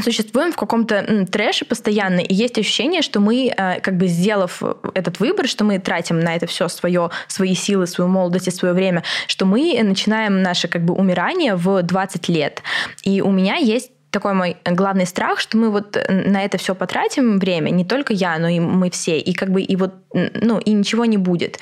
существуем 0.03 0.51
в 0.51 0.55
каком-то 0.55 1.25
трэше 1.31 1.65
постоянно, 1.65 2.19
и 2.19 2.33
есть 2.33 2.57
ощущение, 2.57 3.01
что 3.01 3.19
мы, 3.19 3.51
э, 3.55 3.79
как 3.81 3.97
бы 3.97 4.07
сделав 4.07 4.61
этот 4.93 5.19
выбор, 5.19 5.47
что 5.47 5.63
мы 5.63 5.79
тратим 5.79 6.19
на 6.19 6.35
это 6.35 6.45
все 6.45 6.67
свое, 6.67 7.09
свои 7.27 7.55
силы, 7.55 7.87
свою 7.87 8.09
молодость 8.09 8.47
и 8.47 8.51
свое 8.51 8.73
время, 8.73 9.03
что 9.27 9.45
мы 9.45 9.79
начинаем 9.83 10.41
наше 10.41 10.67
как 10.67 10.83
бы 10.83 10.93
умирание 10.93 11.55
в 11.55 11.81
20 11.81 12.29
лет. 12.29 12.61
И 13.03 13.21
у 13.21 13.31
меня 13.31 13.55
есть 13.55 13.91
такой 14.11 14.33
мой 14.33 14.57
главный 14.65 15.05
страх, 15.05 15.39
что 15.39 15.57
мы 15.57 15.69
вот 15.69 15.97
на 16.07 16.43
это 16.43 16.57
все 16.57 16.75
потратим 16.75 17.39
время, 17.39 17.69
не 17.69 17.85
только 17.85 18.13
я, 18.13 18.37
но 18.39 18.47
и 18.47 18.59
мы 18.59 18.89
все, 18.89 19.19
и 19.19 19.33
как 19.33 19.51
бы 19.51 19.61
и 19.61 19.75
вот, 19.75 19.93
ну, 20.13 20.59
и 20.59 20.71
ничего 20.71 21.05
не 21.05 21.17
будет. 21.17 21.59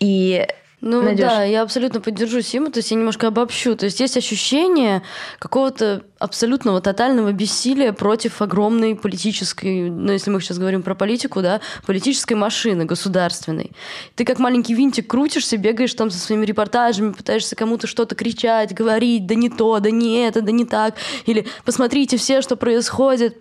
И 0.00 0.46
ну 0.82 1.02
Надюш. 1.02 1.20
да, 1.20 1.42
я 1.42 1.62
абсолютно 1.62 2.00
поддержу 2.00 2.42
Симу, 2.42 2.70
то 2.70 2.78
есть 2.78 2.90
я 2.90 2.96
немножко 2.98 3.28
обобщу. 3.28 3.74
То 3.76 3.86
есть 3.86 3.98
есть 3.98 4.16
ощущение 4.16 5.02
какого-то 5.38 6.02
абсолютного 6.18 6.82
тотального 6.82 7.32
бессилия 7.32 7.92
против 7.92 8.42
огромной 8.42 8.94
политической, 8.94 9.88
ну 9.88 10.12
если 10.12 10.30
мы 10.30 10.40
сейчас 10.40 10.58
говорим 10.58 10.82
про 10.82 10.94
политику, 10.94 11.40
да, 11.40 11.62
политической 11.86 12.34
машины 12.34 12.84
государственной. 12.84 13.72
Ты 14.16 14.26
как 14.26 14.38
маленький 14.38 14.74
винтик 14.74 15.08
крутишься, 15.08 15.56
бегаешь 15.56 15.94
там 15.94 16.10
со 16.10 16.18
своими 16.18 16.44
репортажами, 16.44 17.12
пытаешься 17.12 17.56
кому-то 17.56 17.86
что-то 17.86 18.14
кричать, 18.14 18.74
говорить, 18.74 19.26
да 19.26 19.34
не 19.34 19.48
то, 19.48 19.80
да 19.80 19.90
не 19.90 20.26
это, 20.26 20.42
да 20.42 20.52
не 20.52 20.66
так. 20.66 20.96
Или 21.24 21.46
посмотрите 21.64 22.18
все, 22.18 22.42
что 22.42 22.56
происходит. 22.56 23.38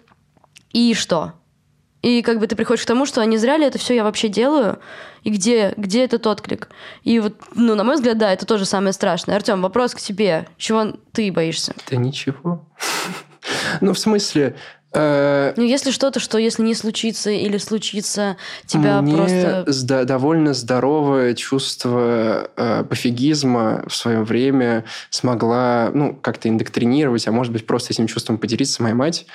И 0.72 0.94
что? 0.94 1.34
И 2.06 2.22
как 2.22 2.40
бы 2.40 2.46
ты 2.46 2.56
приходишь 2.56 2.84
к 2.84 2.88
тому, 2.88 3.08
что 3.08 3.22
а 3.22 3.26
не 3.26 3.38
зря 3.38 3.58
ли 3.58 3.66
это 3.66 3.80
все 3.80 3.96
я 3.96 4.04
вообще 4.04 4.28
делаю, 4.28 4.78
и 5.24 5.32
где, 5.32 5.74
где 5.76 6.06
этот 6.06 6.28
отклик. 6.28 6.70
И 7.02 7.18
вот, 7.20 7.34
ну, 7.56 7.74
на 7.74 7.84
мой 7.84 7.96
взгляд, 7.96 8.20
да, 8.20 8.32
это 8.32 8.46
тоже 8.46 8.66
самое 8.66 8.94
страшное. 8.94 9.36
Артем, 9.36 9.64
вопрос 9.64 9.96
к 9.96 10.00
тебе. 10.00 10.48
Чего 10.56 10.94
ты 11.14 11.32
боишься? 11.32 11.74
Да 11.90 11.98
ничего. 11.98 12.64
Ну, 13.80 13.94
в 13.94 14.00
смысле, 14.00 14.56
Ну, 14.96 15.64
если 15.64 15.92
что-то, 15.92 16.20
что 16.20 16.38
если 16.38 16.64
не 16.64 16.76
случится 16.76 17.30
или 17.30 17.58
случится, 17.58 18.38
тебя 18.66 19.02
Мне 19.02 19.16
просто... 19.16 19.66
сда- 19.68 20.06
довольно 20.06 20.54
здоровое 20.54 21.34
чувство 21.34 22.50
э, 22.56 22.84
пофигизма 22.88 23.84
в 23.88 23.96
свое 23.96 24.24
время 24.24 24.86
смогла, 25.10 25.92
ну, 25.94 26.16
как-то 26.16 26.50
индоктринировать, 26.50 27.28
а 27.28 27.32
может 27.32 27.52
быть, 27.54 27.66
просто 27.66 27.94
этим 27.94 28.08
чувством 28.08 28.38
поделиться 28.38 28.84
моя 28.84 28.96
мать, 28.96 29.26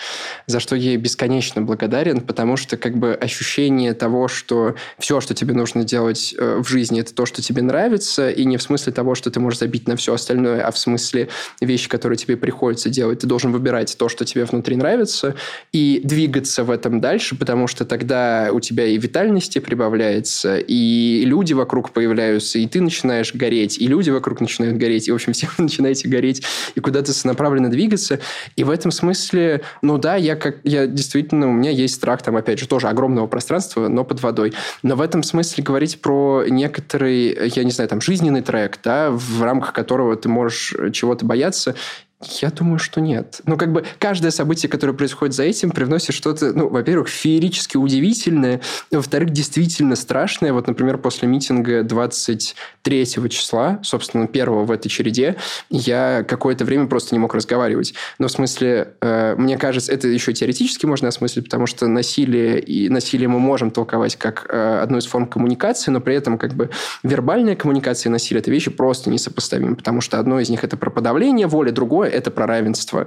за 0.47 0.61
что 0.61 0.77
ей 0.77 0.97
бесконечно 0.97 1.63
благодарен, 1.63 2.21
потому 2.21 2.57
что 2.57 2.77
как 2.77 2.97
бы 2.97 3.15
ощущение 3.15 3.95
того, 3.95 4.29
что 4.29 4.75
все, 4.99 5.21
что 5.21 5.35
тебе 5.35 5.55
нужно 5.55 5.85
делать 5.85 6.35
э, 6.37 6.61
в 6.63 6.69
жизни, 6.69 7.01
это 7.01 7.15
то, 7.15 7.27
что 7.27 7.43
тебе 7.43 7.63
нравится, 7.63 8.31
и 8.31 8.45
не 8.45 8.57
в 8.57 8.63
смысле 8.63 8.93
того, 8.93 9.15
что 9.15 9.31
ты 9.31 9.41
можешь 9.41 9.61
забить 9.61 9.89
на 9.89 9.97
все 9.97 10.15
остальное, 10.15 10.63
а 10.63 10.71
в 10.71 10.79
смысле 10.79 11.29
вещи, 11.61 11.89
которые 11.89 12.17
тебе 12.17 12.37
приходится 12.37 12.89
делать. 12.89 13.21
Ты 13.21 13.27
должен 13.27 13.53
выбирать 13.53 13.97
то, 13.99 14.09
что 14.09 14.25
тебе 14.25 14.45
внутри 14.45 14.77
нравится, 14.77 15.35
и 15.73 16.01
двигаться 16.05 16.65
в 16.65 16.71
этом 16.71 17.01
дальше, 17.01 17.37
потому 17.37 17.67
что 17.67 17.85
тогда 17.85 18.51
у 18.53 18.61
тебя 18.61 18.87
и 18.87 18.99
витальности 18.99 19.59
прибавляется, 19.59 20.59
и 20.59 21.25
люди 21.25 21.53
вокруг 21.53 21.91
появляются, 21.91 22.59
и 22.59 22.67
ты 22.67 22.81
начинаешь 22.81 23.35
гореть, 23.35 23.79
и 23.79 23.87
люди 23.87 24.11
вокруг 24.11 24.41
начинают 24.41 24.77
гореть, 24.77 25.09
и, 25.09 25.13
в 25.13 25.15
общем, 25.15 25.33
все 25.33 25.49
вы 25.57 25.65
начинаете 25.65 26.09
гореть, 26.09 26.43
и 26.75 26.81
куда-то 26.81 27.13
направленно 27.25 27.71
двигаться. 27.71 28.21
И 28.57 28.65
в 28.65 28.71
этом 28.71 28.91
смысле, 28.91 29.63
ну 29.83 29.99
да, 29.99 30.17
я 30.17 30.37
как 30.37 30.59
я 30.65 30.87
действительно, 30.87 31.49
у 31.49 31.53
меня 31.53 31.71
есть 31.71 31.95
страх 31.95 32.23
там, 32.23 32.37
опять 32.37 32.59
же, 32.59 32.69
тоже 32.69 32.89
огромного 32.89 33.27
пространства, 33.27 33.89
но 33.89 34.05
под 34.05 34.23
водой. 34.23 34.53
Но 34.83 34.97
в 34.97 35.01
этом 35.01 35.23
смысле 35.23 35.65
говорить 35.65 36.01
про 36.01 36.45
некоторый, 36.49 37.51
я 37.55 37.65
не 37.65 37.71
знаю, 37.71 37.89
там, 37.89 38.01
жизненный 38.01 38.43
трек, 38.43 38.79
да, 38.83 39.11
в 39.11 39.43
рамках 39.43 39.73
которого 39.73 40.17
ты 40.17 40.29
можешь 40.29 40.75
чего-то 40.93 41.25
бояться, 41.25 41.75
я 42.23 42.51
думаю, 42.51 42.79
что 42.79 43.01
нет. 43.01 43.41
Ну, 43.47 43.57
как 43.57 43.73
бы 43.73 43.83
каждое 43.99 44.31
событие, 44.31 44.69
которое 44.69 44.93
происходит 44.93 45.35
за 45.35 45.45
этим, 45.45 45.71
привносит 45.71 46.15
что-то, 46.15 46.53
ну, 46.53 46.69
во-первых, 46.69 47.09
феерически 47.09 47.79
удивительное, 47.79 48.61
во-вторых, 48.91 49.31
действительно 49.31 49.97
страшное. 49.97 50.53
Вот, 50.53 50.67
например, 50.67 50.99
после 50.99 51.29
митинга 51.29 51.83
23 51.83 53.07
числа, 53.31 53.81
собственно, 53.83 54.27
первого 54.27 54.65
в 54.65 54.71
этой 54.71 54.91
череде, 54.91 55.37
я 55.71 56.23
какое-то 56.29 56.67
время 56.67 56.89
просто 56.89 57.15
не 57.15 57.19
мог 57.19 57.35
разговаривать. 57.35 57.95
Но 58.19 58.29
в 58.29 58.33
смысле, 58.33 58.95
э, 59.01 59.35
мне 59.39 59.57
кажется, 59.57 59.91
это 59.91 60.07
еще 60.07 60.35
теоретически 60.35 60.85
можно 60.85 61.09
осмыслить, 61.09 61.45
потому 61.45 61.67
что 61.67 61.87
насилие 61.87 62.61
и 62.61 62.91
насилие 62.91 63.29
мы 63.29 63.39
можем 63.39 63.71
толковать 63.71 64.17
как 64.17 64.47
э, 64.51 64.81
одну 64.83 64.99
из 64.99 65.07
форм 65.07 65.27
коммуникации, 65.27 65.91
но 65.91 66.03
при 66.03 66.17
этом 66.17 66.37
как 66.37 66.53
бы 66.53 66.69
вербальная 67.03 67.57
коммуникация 67.57 68.11
и 68.11 68.13
насилие– 68.13 68.41
это 68.43 68.51
вещи 68.51 68.71
просто 68.71 69.09
несопоставимы, 69.09 69.75
потому 69.75 70.03
что 70.03 70.19
одно 70.19 70.39
из 70.39 70.51
них– 70.51 70.65
это 70.65 70.77
про 70.77 70.91
подавление 70.91 71.47
воли, 71.47 71.71
другое 71.71 72.10
это 72.11 72.31
про 72.31 72.47
равенство. 72.47 73.07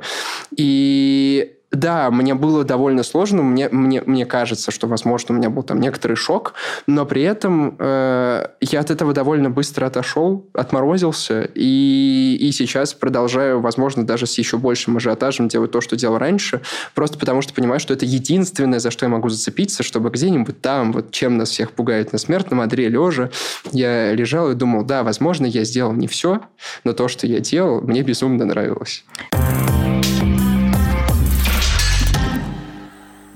И 0.55 1.57
да, 1.73 2.11
мне 2.11 2.35
было 2.35 2.63
довольно 2.63 3.01
сложно. 3.01 3.41
Мне, 3.41 3.67
мне, 3.69 4.03
мне 4.05 4.25
кажется, 4.27 4.69
что, 4.69 4.87
возможно, 4.87 5.33
у 5.33 5.37
меня 5.37 5.49
был 5.49 5.63
там 5.63 5.79
некоторый 5.79 6.15
шок, 6.15 6.53
но 6.85 7.05
при 7.05 7.23
этом 7.23 7.75
э, 7.79 8.47
я 8.61 8.79
от 8.79 8.91
этого 8.91 9.11
довольно 9.13 9.49
быстро 9.49 9.87
отошел, 9.87 10.47
отморозился, 10.53 11.49
и, 11.55 12.37
и 12.39 12.51
сейчас 12.51 12.93
продолжаю, 12.93 13.59
возможно, 13.59 14.05
даже 14.05 14.27
с 14.27 14.37
еще 14.37 14.57
большим 14.57 14.97
ажиотажем 14.97 15.47
делать 15.47 15.71
то, 15.71 15.81
что 15.81 15.95
делал 15.95 16.19
раньше, 16.19 16.61
просто 16.93 17.17
потому 17.17 17.41
что 17.41 17.53
понимаю, 17.53 17.79
что 17.79 17.93
это 17.93 18.05
единственное, 18.05 18.79
за 18.79 18.91
что 18.91 19.05
я 19.05 19.09
могу 19.09 19.29
зацепиться, 19.29 19.81
чтобы 19.81 20.11
где-нибудь 20.11 20.61
там, 20.61 20.93
вот 20.93 21.09
чем 21.11 21.37
нас 21.37 21.49
всех 21.49 21.71
пугает 21.71 22.13
на 22.13 22.19
смертном 22.19 22.61
одре 22.61 22.87
лежа, 22.87 23.31
я 23.71 24.13
лежал 24.13 24.51
и 24.51 24.55
думал, 24.55 24.83
да, 24.83 25.01
возможно, 25.01 25.47
я 25.47 25.63
сделал 25.63 25.93
не 25.93 26.07
все, 26.07 26.41
но 26.83 26.93
то, 26.93 27.07
что 27.07 27.25
я 27.25 27.39
делал, 27.39 27.81
мне 27.81 28.03
безумно 28.03 28.45
нравилось. 28.45 29.03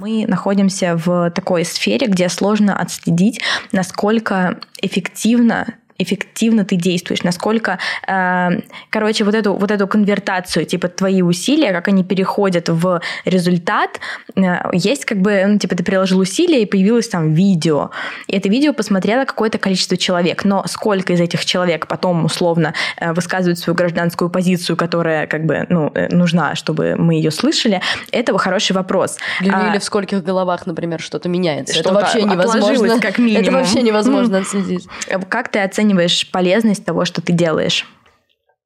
Мы 0.08 0.26
находимся 0.26 0.96
в 0.96 1.32
такой 1.32 1.66
сфере, 1.66 2.08
где 2.08 2.30
сложно 2.30 2.80
отследить, 2.80 3.42
насколько 3.74 4.58
эффективно 4.82 5.74
эффективно 5.98 6.64
ты 6.64 6.76
действуешь, 6.76 7.24
насколько, 7.24 7.80
э, 8.08 8.50
короче, 8.90 9.24
вот 9.24 9.36
эту, 9.36 9.54
вот 9.54 9.72
эту 9.72 9.88
конвертацию, 9.88 10.66
типа 10.66 10.88
твои 10.88 11.22
усилия, 11.22 11.72
как 11.72 11.88
они 11.88 12.04
переходят 12.04 12.70
в 12.70 13.02
результат, 13.26 14.00
э, 14.36 14.56
есть 14.74 15.06
как 15.06 15.20
бы, 15.20 15.44
ну, 15.48 15.58
типа 15.58 15.76
ты 15.76 15.84
приложил 15.84 16.20
усилия 16.20 16.62
и 16.62 16.66
появилось 16.66 17.08
там 17.08 17.34
видео, 17.34 17.90
и 18.28 18.38
это 18.38 18.50
видео 18.50 18.74
посмотрело 18.74 19.26
какое-то 19.26 19.58
количество 19.58 19.98
человек, 19.98 20.46
но 20.46 20.64
сколько 20.68 21.14
из 21.14 21.22
этих 21.22 21.46
человек 21.46 21.88
потом 21.88 22.26
условно 22.26 22.74
э, 22.98 23.14
высказывают 23.14 23.60
свою 23.60 23.76
гражданскую 23.76 24.30
позицию, 24.30 24.78
которая 24.78 25.28
как 25.28 25.46
бы, 25.46 25.66
ну, 25.70 25.92
э, 25.94 26.14
нужна, 26.16 26.56
чтобы 26.56 26.96
мы 26.98 27.16
ее 27.16 27.32
слышали, 27.32 27.82
это 28.12 28.38
хороший 28.38 28.74
вопрос. 28.74 29.18
Или, 29.42 29.52
А, 29.52 29.72
или 29.72 29.80
в 29.80 29.84
скольких 29.84 30.24
головах, 30.24 30.68
например, 30.68 31.02
что-то 31.02 31.28
меняется. 31.28 31.74
Что-то 31.74 31.90
это 31.90 32.00
вообще 32.00 32.22
невозможно. 32.24 33.00
как 33.00 33.18
минимум. 33.18 33.42
Это 33.42 33.52
вообще 33.52 33.82
невозможно 33.82 34.40
отследить. 34.40 34.88
Как 35.30 35.50
ты 35.50 35.60
оцениваешь 35.60 35.87
полезность 36.32 36.86
того, 36.86 37.06
что 37.06 37.22
ты 37.22 37.34
делаешь? 37.34 37.86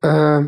Э, 0.04 0.42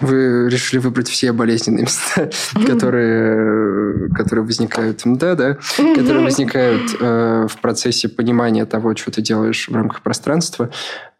Вы 0.00 0.48
решили 0.48 0.80
выбрать 0.80 1.08
все 1.08 1.32
болезненные 1.32 1.82
места, 1.82 2.30
которые, 2.66 4.08
которые 4.14 4.44
возникают, 4.44 5.02
да, 5.04 5.34
да, 5.34 5.58
которые 5.94 6.24
возникают 6.24 6.96
э, 6.98 7.46
в 7.48 7.60
процессе 7.60 8.08
понимания 8.08 8.64
того, 8.66 8.96
что 8.96 9.10
ты 9.10 9.22
делаешь 9.22 9.68
в 9.68 9.74
рамках 9.74 10.02
пространства. 10.02 10.70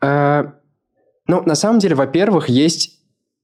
Э, 0.00 0.44
ну, 1.28 1.42
на 1.42 1.54
самом 1.54 1.80
деле, 1.80 1.94
во-первых, 1.94 2.48
есть 2.48 2.95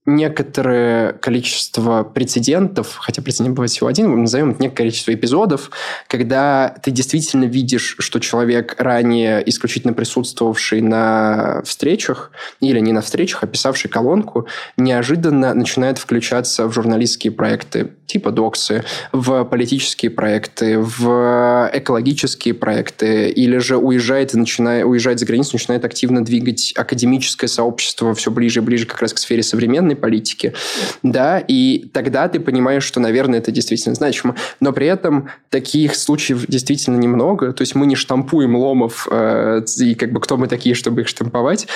некоторое 0.04 1.12
количество 1.12 2.02
прецедентов, 2.02 2.96
хотя 2.98 3.22
прецедент 3.22 3.54
бывает 3.54 3.70
всего 3.70 3.86
один, 3.86 4.10
мы 4.10 4.18
назовем 4.18 4.50
это 4.50 4.62
некое 4.62 4.76
количество 4.76 5.14
эпизодов, 5.14 5.70
когда 6.08 6.74
ты 6.82 6.90
действительно 6.90 7.44
видишь, 7.44 7.96
что 8.00 8.18
человек, 8.18 8.74
ранее 8.78 9.48
исключительно 9.48 9.92
присутствовавший 9.92 10.80
на 10.80 11.62
встречах, 11.64 12.32
или 12.60 12.80
не 12.80 12.92
на 12.92 13.00
встречах, 13.00 13.44
а 13.44 13.46
писавший 13.46 13.90
колонку, 13.90 14.48
неожиданно 14.76 15.54
начинает 15.54 15.98
включаться 15.98 16.66
в 16.66 16.72
журналистские 16.72 17.32
проекты 17.32 17.92
типа 18.12 18.30
доксы, 18.30 18.84
в 19.12 19.44
политические 19.44 20.10
проекты, 20.10 20.78
в 20.78 21.70
экологические 21.72 22.52
проекты, 22.52 23.30
или 23.30 23.56
же 23.56 23.78
уезжает, 23.78 24.34
и 24.34 24.36
начинает, 24.36 24.84
уезжает 24.84 25.18
за 25.18 25.24
границу, 25.24 25.52
начинает 25.54 25.84
активно 25.86 26.22
двигать 26.22 26.74
академическое 26.76 27.48
сообщество 27.48 28.14
все 28.14 28.30
ближе 28.30 28.60
и 28.60 28.62
ближе 28.62 28.84
как 28.84 29.00
раз 29.00 29.14
к 29.14 29.18
сфере 29.18 29.42
современной 29.42 29.91
политики. 29.96 30.54
Да, 31.02 31.38
и 31.38 31.90
тогда 31.92 32.28
ты 32.28 32.40
понимаешь, 32.40 32.84
что, 32.84 33.00
наверное, 33.00 33.38
это 33.38 33.50
действительно 33.50 33.94
значимо. 33.94 34.36
Но 34.60 34.72
при 34.72 34.86
этом 34.86 35.28
таких 35.50 35.94
случаев 35.94 36.46
действительно 36.46 36.96
немного. 36.96 37.52
То 37.52 37.62
есть 37.62 37.74
мы 37.74 37.86
не 37.86 37.96
штампуем 37.96 38.56
ломов, 38.56 39.08
э, 39.10 39.62
и 39.78 39.94
как 39.94 40.12
бы 40.12 40.20
кто 40.20 40.36
мы 40.36 40.48
такие, 40.48 40.74
чтобы 40.74 41.02
их 41.02 41.08
штамповать. 41.08 41.66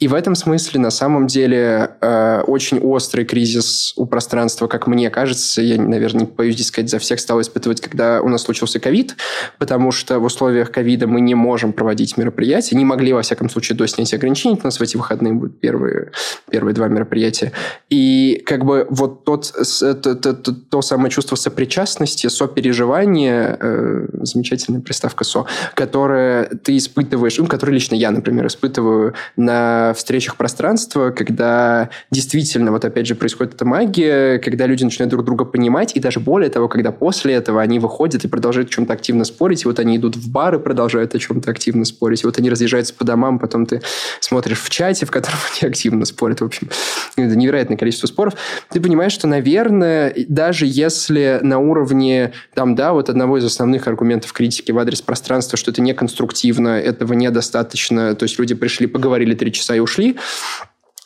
И 0.00 0.08
в 0.08 0.14
этом 0.14 0.34
смысле, 0.34 0.80
на 0.80 0.90
самом 0.90 1.26
деле, 1.26 1.90
э, 2.00 2.42
очень 2.46 2.78
острый 2.78 3.24
кризис 3.24 3.92
у 3.96 4.06
пространства, 4.06 4.66
как 4.66 4.86
мне 4.86 5.10
кажется, 5.10 5.62
я 5.62 5.80
наверное, 5.80 6.22
не 6.22 6.26
боюсь 6.26 6.54
здесь 6.54 6.68
сказать, 6.68 6.90
за 6.90 6.98
всех 6.98 7.20
стал 7.20 7.40
испытывать, 7.40 7.80
когда 7.80 8.20
у 8.22 8.28
нас 8.28 8.42
случился 8.42 8.80
ковид, 8.80 9.16
потому 9.58 9.92
что 9.92 10.18
в 10.18 10.24
условиях 10.24 10.70
ковида 10.70 11.06
мы 11.06 11.20
не 11.20 11.34
можем 11.34 11.72
проводить 11.72 12.16
мероприятия, 12.16 12.76
не 12.76 12.84
могли, 12.84 13.12
во 13.12 13.22
всяком 13.22 13.48
случае, 13.48 13.76
до 13.76 13.86
снятия 13.86 14.18
ограничений, 14.18 14.58
у 14.60 14.64
нас 14.64 14.78
в 14.78 14.82
эти 14.82 14.96
выходные 14.96 15.32
будут 15.32 15.60
первые, 15.60 16.10
первые 16.50 16.74
два 16.74 16.88
мероприятия. 16.88 17.52
И 17.90 18.42
как 18.44 18.64
бы 18.64 18.86
вот 18.90 19.24
тот, 19.24 19.52
то, 19.52 19.94
то, 19.94 20.34
то, 20.34 20.52
то 20.52 20.82
самое 20.82 21.10
чувство 21.10 21.36
сопричастности, 21.36 22.26
сопереживания, 22.28 23.56
э, 23.60 24.06
замечательная 24.22 24.80
приставка 24.80 25.24
«со», 25.24 25.46
которое 25.74 26.46
ты 26.46 26.76
испытываешь, 26.76 27.38
ну, 27.38 27.46
которое 27.46 27.72
лично 27.72 27.94
я, 27.94 28.10
например, 28.10 28.46
испытываю 28.46 29.14
на 29.36 29.92
встречах 29.94 30.36
пространства, 30.36 31.10
когда 31.10 31.90
действительно, 32.10 32.72
вот 32.72 32.84
опять 32.84 33.06
же, 33.06 33.14
происходит 33.14 33.54
эта 33.54 33.64
магия, 33.64 34.38
когда 34.38 34.66
люди 34.66 34.84
начинают 34.84 35.10
друг 35.10 35.24
друга 35.24 35.44
понимать, 35.44 35.96
и 35.96 36.00
даже 36.00 36.20
более 36.20 36.50
того, 36.50 36.68
когда 36.68 36.92
после 36.92 37.34
этого 37.34 37.60
они 37.62 37.78
выходят 37.78 38.24
и 38.24 38.28
продолжают 38.28 38.68
о 38.70 38.72
чем-то 38.72 38.92
активно 38.92 39.24
спорить, 39.24 39.64
и 39.64 39.66
вот 39.66 39.78
они 39.78 39.96
идут 39.96 40.16
в 40.16 40.30
бар 40.30 40.56
и 40.56 40.58
продолжают 40.58 41.14
о 41.14 41.18
чем-то 41.18 41.50
активно 41.50 41.84
спорить, 41.84 42.22
и 42.22 42.26
вот 42.26 42.38
они 42.38 42.50
разъезжаются 42.50 42.94
по 42.94 43.04
домам, 43.04 43.38
потом 43.38 43.66
ты 43.66 43.82
смотришь 44.20 44.60
в 44.60 44.70
чате, 44.70 45.06
в 45.06 45.10
котором 45.10 45.38
они 45.60 45.70
активно 45.70 46.04
спорят, 46.04 46.40
в 46.40 46.44
общем, 46.44 46.68
это 47.16 47.36
невероятное 47.54 47.76
количество 47.76 48.06
споров, 48.06 48.34
ты 48.70 48.80
понимаешь, 48.80 49.12
что, 49.12 49.26
наверное, 49.26 50.12
даже 50.28 50.66
если 50.66 51.38
на 51.42 51.58
уровне, 51.58 52.32
там, 52.54 52.74
да, 52.74 52.92
вот 52.92 53.08
одного 53.08 53.38
из 53.38 53.44
основных 53.44 53.86
аргументов 53.86 54.32
критики 54.32 54.72
в 54.72 54.78
адрес 54.78 55.00
пространства, 55.00 55.56
что 55.56 55.70
это 55.70 55.80
неконструктивно, 55.80 56.68
этого 56.68 57.12
недостаточно, 57.12 58.14
то 58.14 58.24
есть 58.24 58.38
люди 58.38 58.54
пришли, 58.54 58.86
поговорили 58.86 59.34
три 59.34 59.52
часа 59.52 59.76
и 59.76 59.78
ушли, 59.78 60.16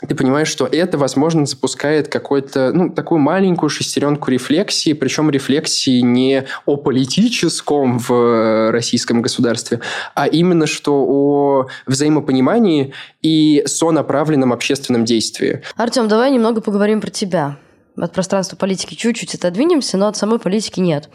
ты 0.06 0.14
понимаешь, 0.14 0.48
что 0.48 0.66
это, 0.66 0.96
возможно, 0.96 1.44
запускает 1.44 2.08
какую-то, 2.08 2.72
ну, 2.72 2.90
такую 2.90 3.18
маленькую 3.18 3.68
шестеренку 3.68 4.30
рефлексии, 4.30 4.92
причем 4.92 5.28
рефлексии 5.28 6.00
не 6.00 6.44
о 6.66 6.76
политическом 6.76 7.98
в 7.98 8.70
российском 8.70 9.22
государстве, 9.22 9.80
а 10.14 10.28
именно 10.28 10.66
что 10.66 11.04
о 11.04 11.66
взаимопонимании 11.86 12.94
и 13.22 13.62
сонаправленном 13.66 14.52
общественном 14.52 15.04
действии. 15.04 15.62
Артем, 15.76 16.06
давай 16.06 16.30
немного 16.30 16.60
поговорим 16.60 17.00
про 17.00 17.10
тебя. 17.10 17.56
от 18.00 18.12
пространства 18.12 18.56
политики 18.56 18.94
чуть-чуть 18.94 19.34
отодвинемся, 19.34 19.96
но 19.96 20.06
от 20.06 20.16
самой 20.16 20.38
политики 20.38 20.78
нет. 20.78 21.08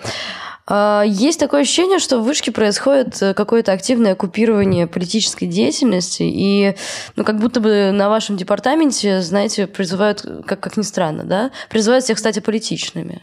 А, 0.65 1.03
есть 1.05 1.39
такое 1.39 1.61
ощущение, 1.61 1.99
что 1.99 2.19
в 2.19 2.23
вышке 2.23 2.51
происходит 2.51 3.21
э, 3.21 3.33
какое-то 3.33 3.73
активное 3.73 4.13
оккупирование 4.13 4.87
политической 4.87 5.45
деятельности, 5.45 6.23
и 6.23 6.75
ну, 7.15 7.25
как 7.25 7.37
будто 7.39 7.59
бы 7.59 7.91
на 7.91 8.09
вашем 8.09 8.37
департаменте, 8.37 9.21
знаете, 9.21 9.67
призывают, 9.67 10.25
как, 10.45 10.61
как 10.61 10.77
ни 10.77 10.83
странно, 10.83 11.25
да, 11.25 11.51
призывают 11.69 12.05
всех 12.05 12.17
стать 12.17 12.37
аполитичными. 12.37 13.21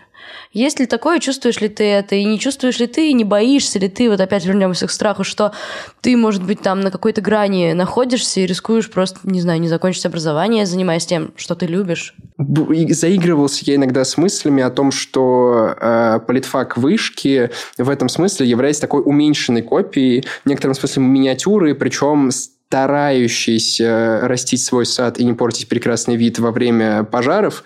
Есть 0.52 0.80
ли 0.80 0.86
такое, 0.86 1.20
чувствуешь 1.20 1.60
ли 1.60 1.68
ты 1.68 1.84
это, 1.84 2.16
и 2.16 2.24
не 2.24 2.38
чувствуешь 2.38 2.78
ли 2.80 2.86
ты, 2.86 3.10
и 3.10 3.12
не 3.12 3.24
боишься 3.24 3.78
ли 3.78 3.88
ты, 3.88 4.10
вот 4.10 4.20
опять 4.20 4.44
вернемся 4.44 4.86
к 4.86 4.90
страху, 4.90 5.22
что 5.22 5.52
ты, 6.00 6.16
может 6.16 6.44
быть, 6.44 6.60
там 6.60 6.80
на 6.80 6.90
какой-то 6.90 7.20
грани 7.20 7.72
находишься 7.72 8.40
и 8.40 8.46
рискуешь 8.46 8.90
просто, 8.90 9.20
не 9.24 9.40
знаю, 9.40 9.60
не 9.60 9.68
закончить 9.68 10.06
образование, 10.06 10.66
занимаясь 10.66 11.06
тем, 11.06 11.32
что 11.36 11.54
ты 11.54 11.66
любишь? 11.66 12.14
Заигрывался 12.38 13.64
я 13.66 13.76
иногда 13.76 14.04
с 14.04 14.16
мыслями 14.16 14.62
о 14.62 14.70
том, 14.70 14.90
что 14.90 15.74
э, 15.80 16.20
политфак 16.26 16.76
вышки 16.76 17.29
в 17.78 17.88
этом 17.88 18.08
смысле 18.08 18.46
является 18.46 18.82
такой 18.82 19.02
уменьшенной 19.04 19.62
копией, 19.62 20.24
в 20.44 20.48
некотором 20.48 20.74
смысле 20.74 21.02
миниатюры, 21.02 21.74
причем 21.74 22.30
старающийся 22.70 24.20
растить 24.22 24.62
свой 24.62 24.86
сад 24.86 25.18
и 25.18 25.24
не 25.24 25.32
портить 25.32 25.68
прекрасный 25.68 26.14
вид 26.14 26.38
во 26.38 26.52
время 26.52 27.02
пожаров, 27.02 27.64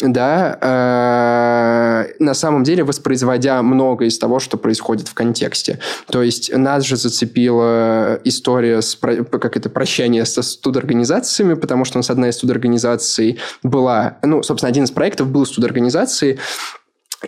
да, 0.00 0.56
э, 2.06 2.12
на 2.20 2.32
самом 2.32 2.62
деле 2.62 2.84
воспроизводя 2.84 3.60
многое 3.62 4.06
из 4.06 4.20
того, 4.20 4.38
что 4.38 4.56
происходит 4.56 5.08
в 5.08 5.14
контексте. 5.14 5.80
То 6.08 6.22
есть 6.22 6.56
нас 6.56 6.84
же 6.84 6.96
зацепила 6.96 8.20
история 8.22 8.82
с, 8.82 8.96
как 8.96 9.56
это, 9.56 9.68
прощание 9.68 10.24
со 10.24 10.42
студорганизациями, 10.42 11.54
потому 11.54 11.84
что 11.84 11.98
у 11.98 12.00
нас 12.00 12.10
одна 12.10 12.28
из 12.28 12.36
студорганизаций 12.36 13.40
была, 13.64 14.18
ну, 14.22 14.44
собственно, 14.44 14.68
один 14.68 14.84
из 14.84 14.92
проектов 14.92 15.26
был 15.26 15.44
студорганизации, 15.44 16.38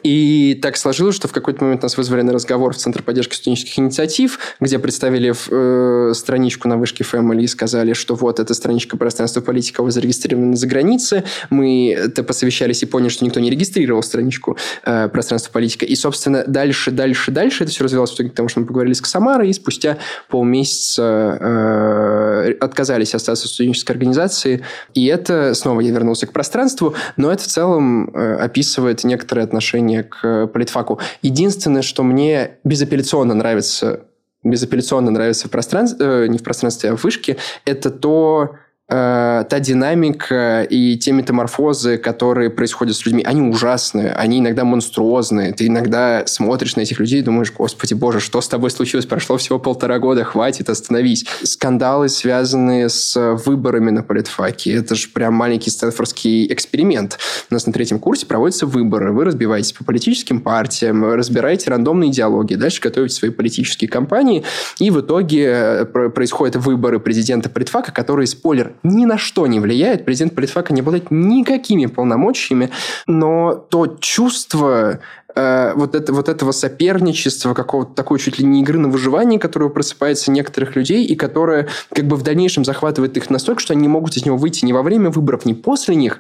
и 0.03 0.59
так 0.61 0.77
сложилось, 0.77 1.17
что 1.17 1.29
в 1.29 1.33
какой-то 1.33 1.65
момент 1.65 1.83
нас 1.83 1.97
вызвали 1.97 2.23
на 2.23 2.33
разговор 2.33 2.75
в 2.75 2.77
Центр 2.77 3.03
поддержки 3.03 3.35
студенческих 3.35 3.79
инициатив, 3.79 4.39
где 4.61 4.79
представили 4.79 5.33
э, 5.33 6.15
страничку 6.15 6.69
на 6.69 6.77
вышке 6.77 7.05
Family 7.05 7.43
и 7.43 7.47
сказали, 7.47 7.95
что 7.95 8.15
вот 8.15 8.39
эта 8.39 8.53
страничка 8.53 8.97
пространства 8.97 9.41
политика 9.41 9.83
вы 9.83 9.91
зарегистрированы 9.91 10.57
за 10.57 10.67
границей. 10.67 11.23
Мы 11.49 11.93
это 11.93 12.23
посовещались 12.23 12.83
и 12.83 12.87
поняли, 12.87 13.09
что 13.09 13.25
никто 13.25 13.41
не 13.41 13.51
регистрировал 13.51 14.03
страничку 14.03 14.59
э, 14.85 15.09
пространства 15.09 15.53
политика. 15.53 15.87
И, 15.87 15.95
собственно, 15.95 16.45
дальше, 16.47 16.91
дальше, 16.91 17.31
дальше 17.31 17.65
это 17.65 17.73
все 17.73 17.85
развивалось 17.85 18.11
в 18.11 18.15
итоге 18.15 18.31
к 18.31 18.35
тому, 18.35 18.49
что 18.49 18.61
мы 18.61 18.67
поговорили 18.67 18.93
с 18.93 19.01
Ксамарой, 19.01 19.49
и 19.49 19.53
спустя 19.55 19.97
полмесяца 20.29 21.39
э, 21.41 22.53
отказались 22.61 23.15
от 23.15 23.23
статуса 23.23 23.49
студенческой 23.49 23.93
организации. 23.93 24.63
И 24.93 25.07
это, 25.07 25.55
снова 25.55 25.81
я 25.81 25.93
вернулся 25.93 26.27
к 26.27 26.33
пространству, 26.33 26.95
но 27.17 27.33
это 27.33 27.45
в 27.45 27.47
целом 27.47 28.11
э, 28.11 28.35
описывает 28.37 29.03
некоторые 29.05 29.45
отношения 29.45 29.78
отношение 29.79 30.03
к 30.03 30.47
политфаку. 30.49 31.01
Единственное, 31.23 31.83
что 31.83 32.03
мне 32.03 32.59
безапелляционно 32.65 33.35
нравится, 33.35 34.01
безапелляционно 34.43 35.11
нравится 35.11 35.49
в 35.49 35.51
пространстве, 35.51 36.07
э, 36.07 36.27
не 36.29 36.39
в 36.39 36.43
пространстве, 36.43 36.91
а 36.91 36.97
в 36.97 37.05
вышке, 37.05 37.37
это 37.65 37.91
то, 37.91 38.57
Э, 38.91 39.45
та 39.51 39.61
динамика 39.61 40.63
и 40.63 40.97
те 40.97 41.13
метаморфозы, 41.13 41.99
которые 41.99 42.49
происходят 42.49 42.97
с 42.97 43.05
людьми, 43.05 43.23
они 43.23 43.43
ужасные, 43.43 44.13
они 44.13 44.39
иногда 44.39 44.65
монструозные. 44.65 45.53
Ты 45.53 45.67
иногда 45.67 46.27
смотришь 46.27 46.75
на 46.75 46.81
этих 46.81 46.99
людей 46.99 47.21
и 47.21 47.23
думаешь, 47.23 47.53
господи 47.53 47.93
боже, 47.93 48.21
что 48.21 48.41
с 48.41 48.49
тобой 48.49 48.71
случилось? 48.71 49.05
Прошло 49.05 49.37
всего 49.37 49.59
полтора 49.59 49.99
года, 49.99 50.25
хватит, 50.25 50.71
остановись. 50.71 51.27
Скандалы, 51.43 52.09
связанные 52.09 52.89
с 52.89 53.15
выборами 53.45 53.91
на 53.91 54.03
политфаке, 54.03 54.73
это 54.77 54.95
же 54.95 55.09
прям 55.11 55.35
маленький 55.35 55.69
стэнфордский 55.69 56.51
эксперимент. 56.51 57.19
У 57.51 57.55
нас 57.55 57.67
на 57.67 57.75
третьем 57.75 57.99
курсе 57.99 58.25
проводятся 58.25 58.65
выборы. 58.65 59.13
Вы 59.13 59.25
разбиваетесь 59.27 59.73
по 59.73 59.85
политическим 59.85 60.41
партиям, 60.41 61.05
разбираете 61.13 61.69
рандомные 61.69 62.11
идеологии, 62.11 62.55
дальше 62.55 62.81
готовите 62.81 63.15
свои 63.15 63.31
политические 63.31 63.91
кампании, 63.91 64.45
и 64.79 64.91
в 64.91 65.01
итоге 65.03 65.45
э, 65.45 65.85
происходят 65.85 66.57
выборы 66.57 67.01
президента 67.01 67.51
политфака, 67.51 67.93
которые, 67.93 68.27
спойлер, 68.27 68.78
ни 68.83 69.05
на 69.05 69.19
что 69.19 69.47
не 69.47 69.61
влияет. 69.61 70.05
Президент 70.05 70.35
политфака 70.35 70.73
не 70.73 70.81
обладает 70.81 71.11
никакими 71.11 71.87
полномочиями, 71.87 72.71
но 73.07 73.55
то 73.55 73.87
чувство 74.01 75.01
э, 75.39 75.73
вот, 75.75 75.95
это, 75.95 76.13
вот 76.13 76.29
этого 76.29 76.53
соперничества, 76.53 77.55
какого-то 77.55 77.95
такой 77.95 78.19
чуть 78.19 78.39
ли 78.39 78.45
не 78.45 78.61
игры 78.61 78.79
на 78.79 78.89
выживание, 78.89 79.39
которое 79.39 79.71
просыпается 79.71 80.31
некоторых 80.31 80.77
людей, 80.77 81.05
и 81.05 81.15
которое 81.15 81.69
как 81.95 82.07
бы 82.07 82.17
в 82.17 82.23
дальнейшем 82.23 82.65
захватывает 82.65 83.17
их 83.17 83.31
настолько, 83.31 83.61
что 83.61 83.73
они 83.73 83.83
не 83.83 83.89
могут 83.89 84.17
из 84.17 84.27
него 84.27 84.37
выйти 84.37 84.65
ни 84.65 84.73
во 84.73 84.83
время 84.83 85.11
выборов, 85.11 85.45
ни 85.45 85.53
после 85.53 85.95
них. 85.95 86.19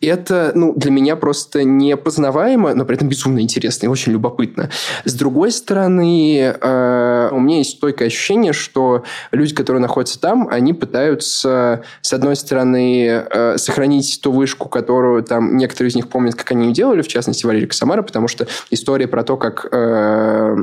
И 0.00 0.06
это 0.06 0.52
ну, 0.54 0.74
для 0.74 0.90
меня 0.90 1.16
просто 1.16 1.64
непознаваемо, 1.64 2.74
но 2.74 2.84
при 2.84 2.96
этом 2.96 3.08
безумно 3.08 3.40
интересно 3.40 3.86
и 3.86 3.88
очень 3.88 4.12
любопытно. 4.12 4.70
С 5.04 5.14
другой 5.14 5.52
стороны, 5.52 6.38
э, 6.40 7.28
у 7.32 7.40
меня 7.40 7.58
есть 7.58 7.76
стойкое 7.76 8.08
ощущение, 8.08 8.52
что 8.52 9.04
люди, 9.30 9.54
которые 9.54 9.80
находятся 9.80 10.20
там, 10.20 10.48
они 10.50 10.72
пытаются, 10.72 11.82
с 12.00 12.12
одной 12.12 12.36
стороны, 12.36 13.06
э, 13.06 13.58
сохранить 13.58 14.20
ту 14.22 14.32
вышку, 14.32 14.68
которую 14.68 15.22
там 15.22 15.56
некоторые 15.56 15.90
из 15.90 15.94
них 15.94 16.08
помнят, 16.08 16.34
как 16.34 16.50
они 16.52 16.68
ее 16.68 16.72
делали, 16.72 17.02
в 17.02 17.08
частности, 17.08 17.46
Валерий 17.46 17.66
Косомара, 17.66 18.02
потому 18.02 18.28
что 18.28 18.46
история 18.70 19.08
про 19.08 19.24
то, 19.24 19.36
как 19.36 19.66
э, 19.70 20.56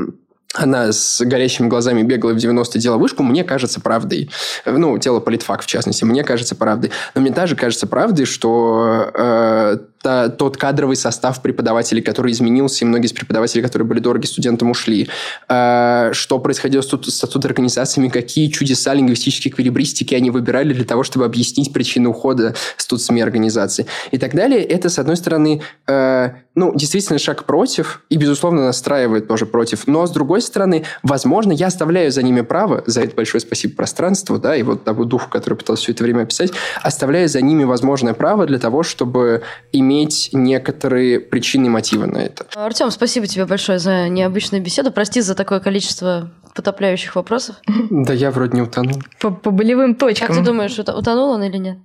она 0.54 0.92
с 0.92 1.22
горящими 1.22 1.68
глазами 1.68 2.04
бегала 2.04 2.34
в 2.34 2.38
90-е, 2.38 2.80
делала 2.80 3.00
вышку, 3.00 3.24
мне 3.24 3.44
кажется 3.44 3.82
правдой. 3.82 4.30
Ну, 4.66 4.98
тело 5.00 5.20
политфак, 5.20 5.64
в 5.64 5.66
частности, 5.66 6.04
мне 6.04 6.24
кажется 6.24 6.56
правдой. 6.56 6.92
Но 7.16 7.22
мне 7.22 7.32
даже 7.32 7.56
кажется 7.56 7.88
правдой, 7.88 8.26
что 8.26 9.12
э, 9.14 9.78
та, 10.04 10.30
тот 10.30 10.58
кадровый 10.58 10.98
состав 10.98 11.42
преподавателей, 11.42 12.04
который 12.04 12.32
изменился, 12.34 12.84
и 12.84 12.88
многие 12.88 13.08
из 13.08 13.14
преподавателей, 13.14 13.64
которые 13.64 13.88
были 13.88 14.00
дороги 14.00 14.26
студентам, 14.26 14.70
ушли. 14.70 15.10
Э, 15.50 16.12
что 16.12 16.40
происходило 16.40 16.82
с, 16.82 16.88
с 16.90 17.26
студорганизациями, 17.26 18.10
какие 18.10 18.50
чудеса 18.50 18.94
лингвистической 18.94 19.52
эквилибристики 19.52 20.14
они 20.14 20.30
выбирали 20.30 20.74
для 20.74 20.86
того, 20.86 21.04
чтобы 21.04 21.26
объяснить 21.26 21.74
причины 21.74 22.10
ухода 22.10 22.54
студсми 22.78 23.22
организации 23.22 23.88
и 24.12 24.18
так 24.18 24.36
далее. 24.36 24.62
Это, 24.62 24.90
с 24.90 25.00
одной 25.00 25.16
стороны, 25.16 25.62
э, 25.88 26.30
ну, 26.56 26.76
действительно 26.76 27.18
шаг 27.18 27.46
против, 27.46 28.02
и, 28.10 28.18
безусловно, 28.18 28.66
настраивает 28.66 29.28
тоже 29.28 29.46
против. 29.46 29.88
Но, 29.88 30.06
с 30.06 30.12
другой 30.12 30.42
стороны, 30.42 30.84
возможно, 31.02 31.54
я 31.54 31.68
оставляю 31.68 32.12
за 32.12 32.22
ними 32.24 32.42
право, 32.42 32.84
за 32.86 33.02
это 33.02 33.16
большое 33.16 33.42
спасибо 33.42 33.76
пространству, 33.76 34.38
да, 34.38 34.56
и 34.56 34.64
вот 34.64 34.84
тому 34.84 35.06
духу, 35.06 35.30
который 35.30 35.56
пытался 35.56 35.84
все 35.84 35.94
это 35.94 36.04
время 36.04 36.24
описать, 36.24 36.52
оставляю 36.82 37.30
за 37.30 37.42
ними 37.42 37.64
возможное 37.64 38.14
право 38.14 38.46
для 38.46 38.60
того, 38.60 38.84
чтобы 38.84 39.42
иметь 39.72 39.93
некоторые 40.34 41.20
причины 41.20 41.68
и 41.68 41.70
мотивы 41.70 42.08
на 42.08 42.18
это. 42.18 42.46
Артем, 42.56 42.92
спасибо 42.92 43.28
тебе 43.28 43.46
большое 43.46 43.80
за 43.80 44.10
необычную 44.10 44.64
беседу. 44.64 44.92
Прости 44.92 45.22
за 45.22 45.36
такое 45.36 45.60
количество 45.60 46.32
потопляющих 46.56 47.16
вопросов. 47.16 47.56
Да 47.90 48.14
я 48.14 48.32
вроде 48.32 48.56
не 48.56 48.62
утонул. 48.62 49.02
По, 49.20 49.32
по 49.32 49.52
болевым 49.52 49.96
точкам. 49.96 50.28
Как 50.28 50.38
ты 50.38 50.44
думаешь, 50.44 50.78
утонул 50.78 51.30
он 51.32 51.44
или 51.44 51.58
нет? 51.58 51.78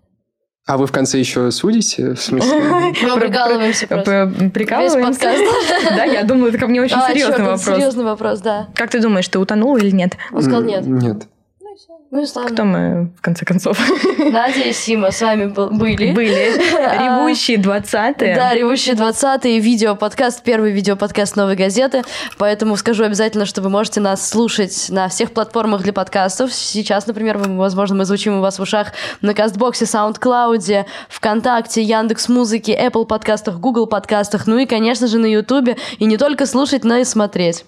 А 0.67 0.77
вы 0.77 0.87
в 0.87 0.93
конце 0.93 1.19
еще 1.19 1.51
судите? 1.51 2.13
В 2.13 2.21
смысле? 2.21 2.61
Мы 3.03 3.21
прикалываемся 3.21 3.87
просто. 3.87 4.31
Прикалываемся? 4.53 5.33
Да, 5.97 6.05
я 6.05 6.25
думаю, 6.25 6.51
это 6.51 6.59
ко 6.59 6.67
мне 6.67 6.83
очень 6.83 6.97
а, 6.97 7.09
серьезный 7.09 7.39
вопрос. 7.39 7.65
серьезный 7.65 8.05
вопрос, 8.05 8.41
да. 8.41 8.69
Как 8.75 8.91
ты 8.91 9.01
думаешь, 9.01 9.27
ты 9.29 9.39
утонул 9.39 9.79
или 9.79 9.91
нет? 9.91 10.19
Он 10.31 10.43
сказал 10.43 10.63
нет. 10.63 10.87
Нет. 10.87 11.27
Ну 12.11 12.23
и 12.23 12.27
славно. 12.27 12.51
Кто 12.51 12.65
мы, 12.65 13.11
в 13.17 13.21
конце 13.21 13.45
концов? 13.45 13.79
Надя 14.19 14.63
и 14.63 14.73
Сима 14.73 15.11
с 15.11 15.21
вами 15.21 15.47
был, 15.47 15.71
были. 15.71 16.13
Были. 16.13 16.57
Ревущие 16.59 17.59
20-е. 17.59 18.35
Да, 18.35 18.55
Ревущие 18.55 18.97
20-е. 18.97 19.61
Видео-подкаст, 19.61 20.43
первый 20.43 20.73
видео-подкаст 20.73 21.37
«Новой 21.37 21.55
газеты». 21.55 22.03
Поэтому 22.39 22.77
скажу 22.77 23.05
обязательно, 23.05 23.47
что 23.47 23.63
вы 23.63 23.69
можете 23.69 24.01
нас 24.01 24.29
слушать 24.29 24.87
на 24.89 25.09
всех 25.09 25.33
платформах 25.33 25.83
для 25.83 25.93
подкастов. 25.93 26.53
Сейчас, 26.53 27.07
например, 27.07 27.39
мы, 27.39 27.59
возможно, 27.59 27.95
мы 27.97 28.05
звучим 28.07 28.39
у 28.39 28.41
вас 28.41 28.59
в 28.59 28.63
ушах 28.63 28.93
на 29.21 29.35
Кастбоксе, 29.35 29.85
SoundCloud, 29.85 30.87
ВКонтакте, 31.09 31.83
Яндекс 31.83 32.29
Музыки, 32.29 32.71
Apple 32.71 33.07
подкастах, 33.07 33.61
Google 33.61 33.87
подкастах, 33.87 34.47
ну 34.47 34.59
и, 34.59 34.67
конечно 34.67 35.07
же, 35.07 35.19
на 35.19 35.27
Ютубе. 35.27 35.77
И 35.99 36.07
не 36.07 36.17
только 36.17 36.47
слушать, 36.47 36.83
но 36.83 36.97
и 36.97 37.05
смотреть. 37.05 37.65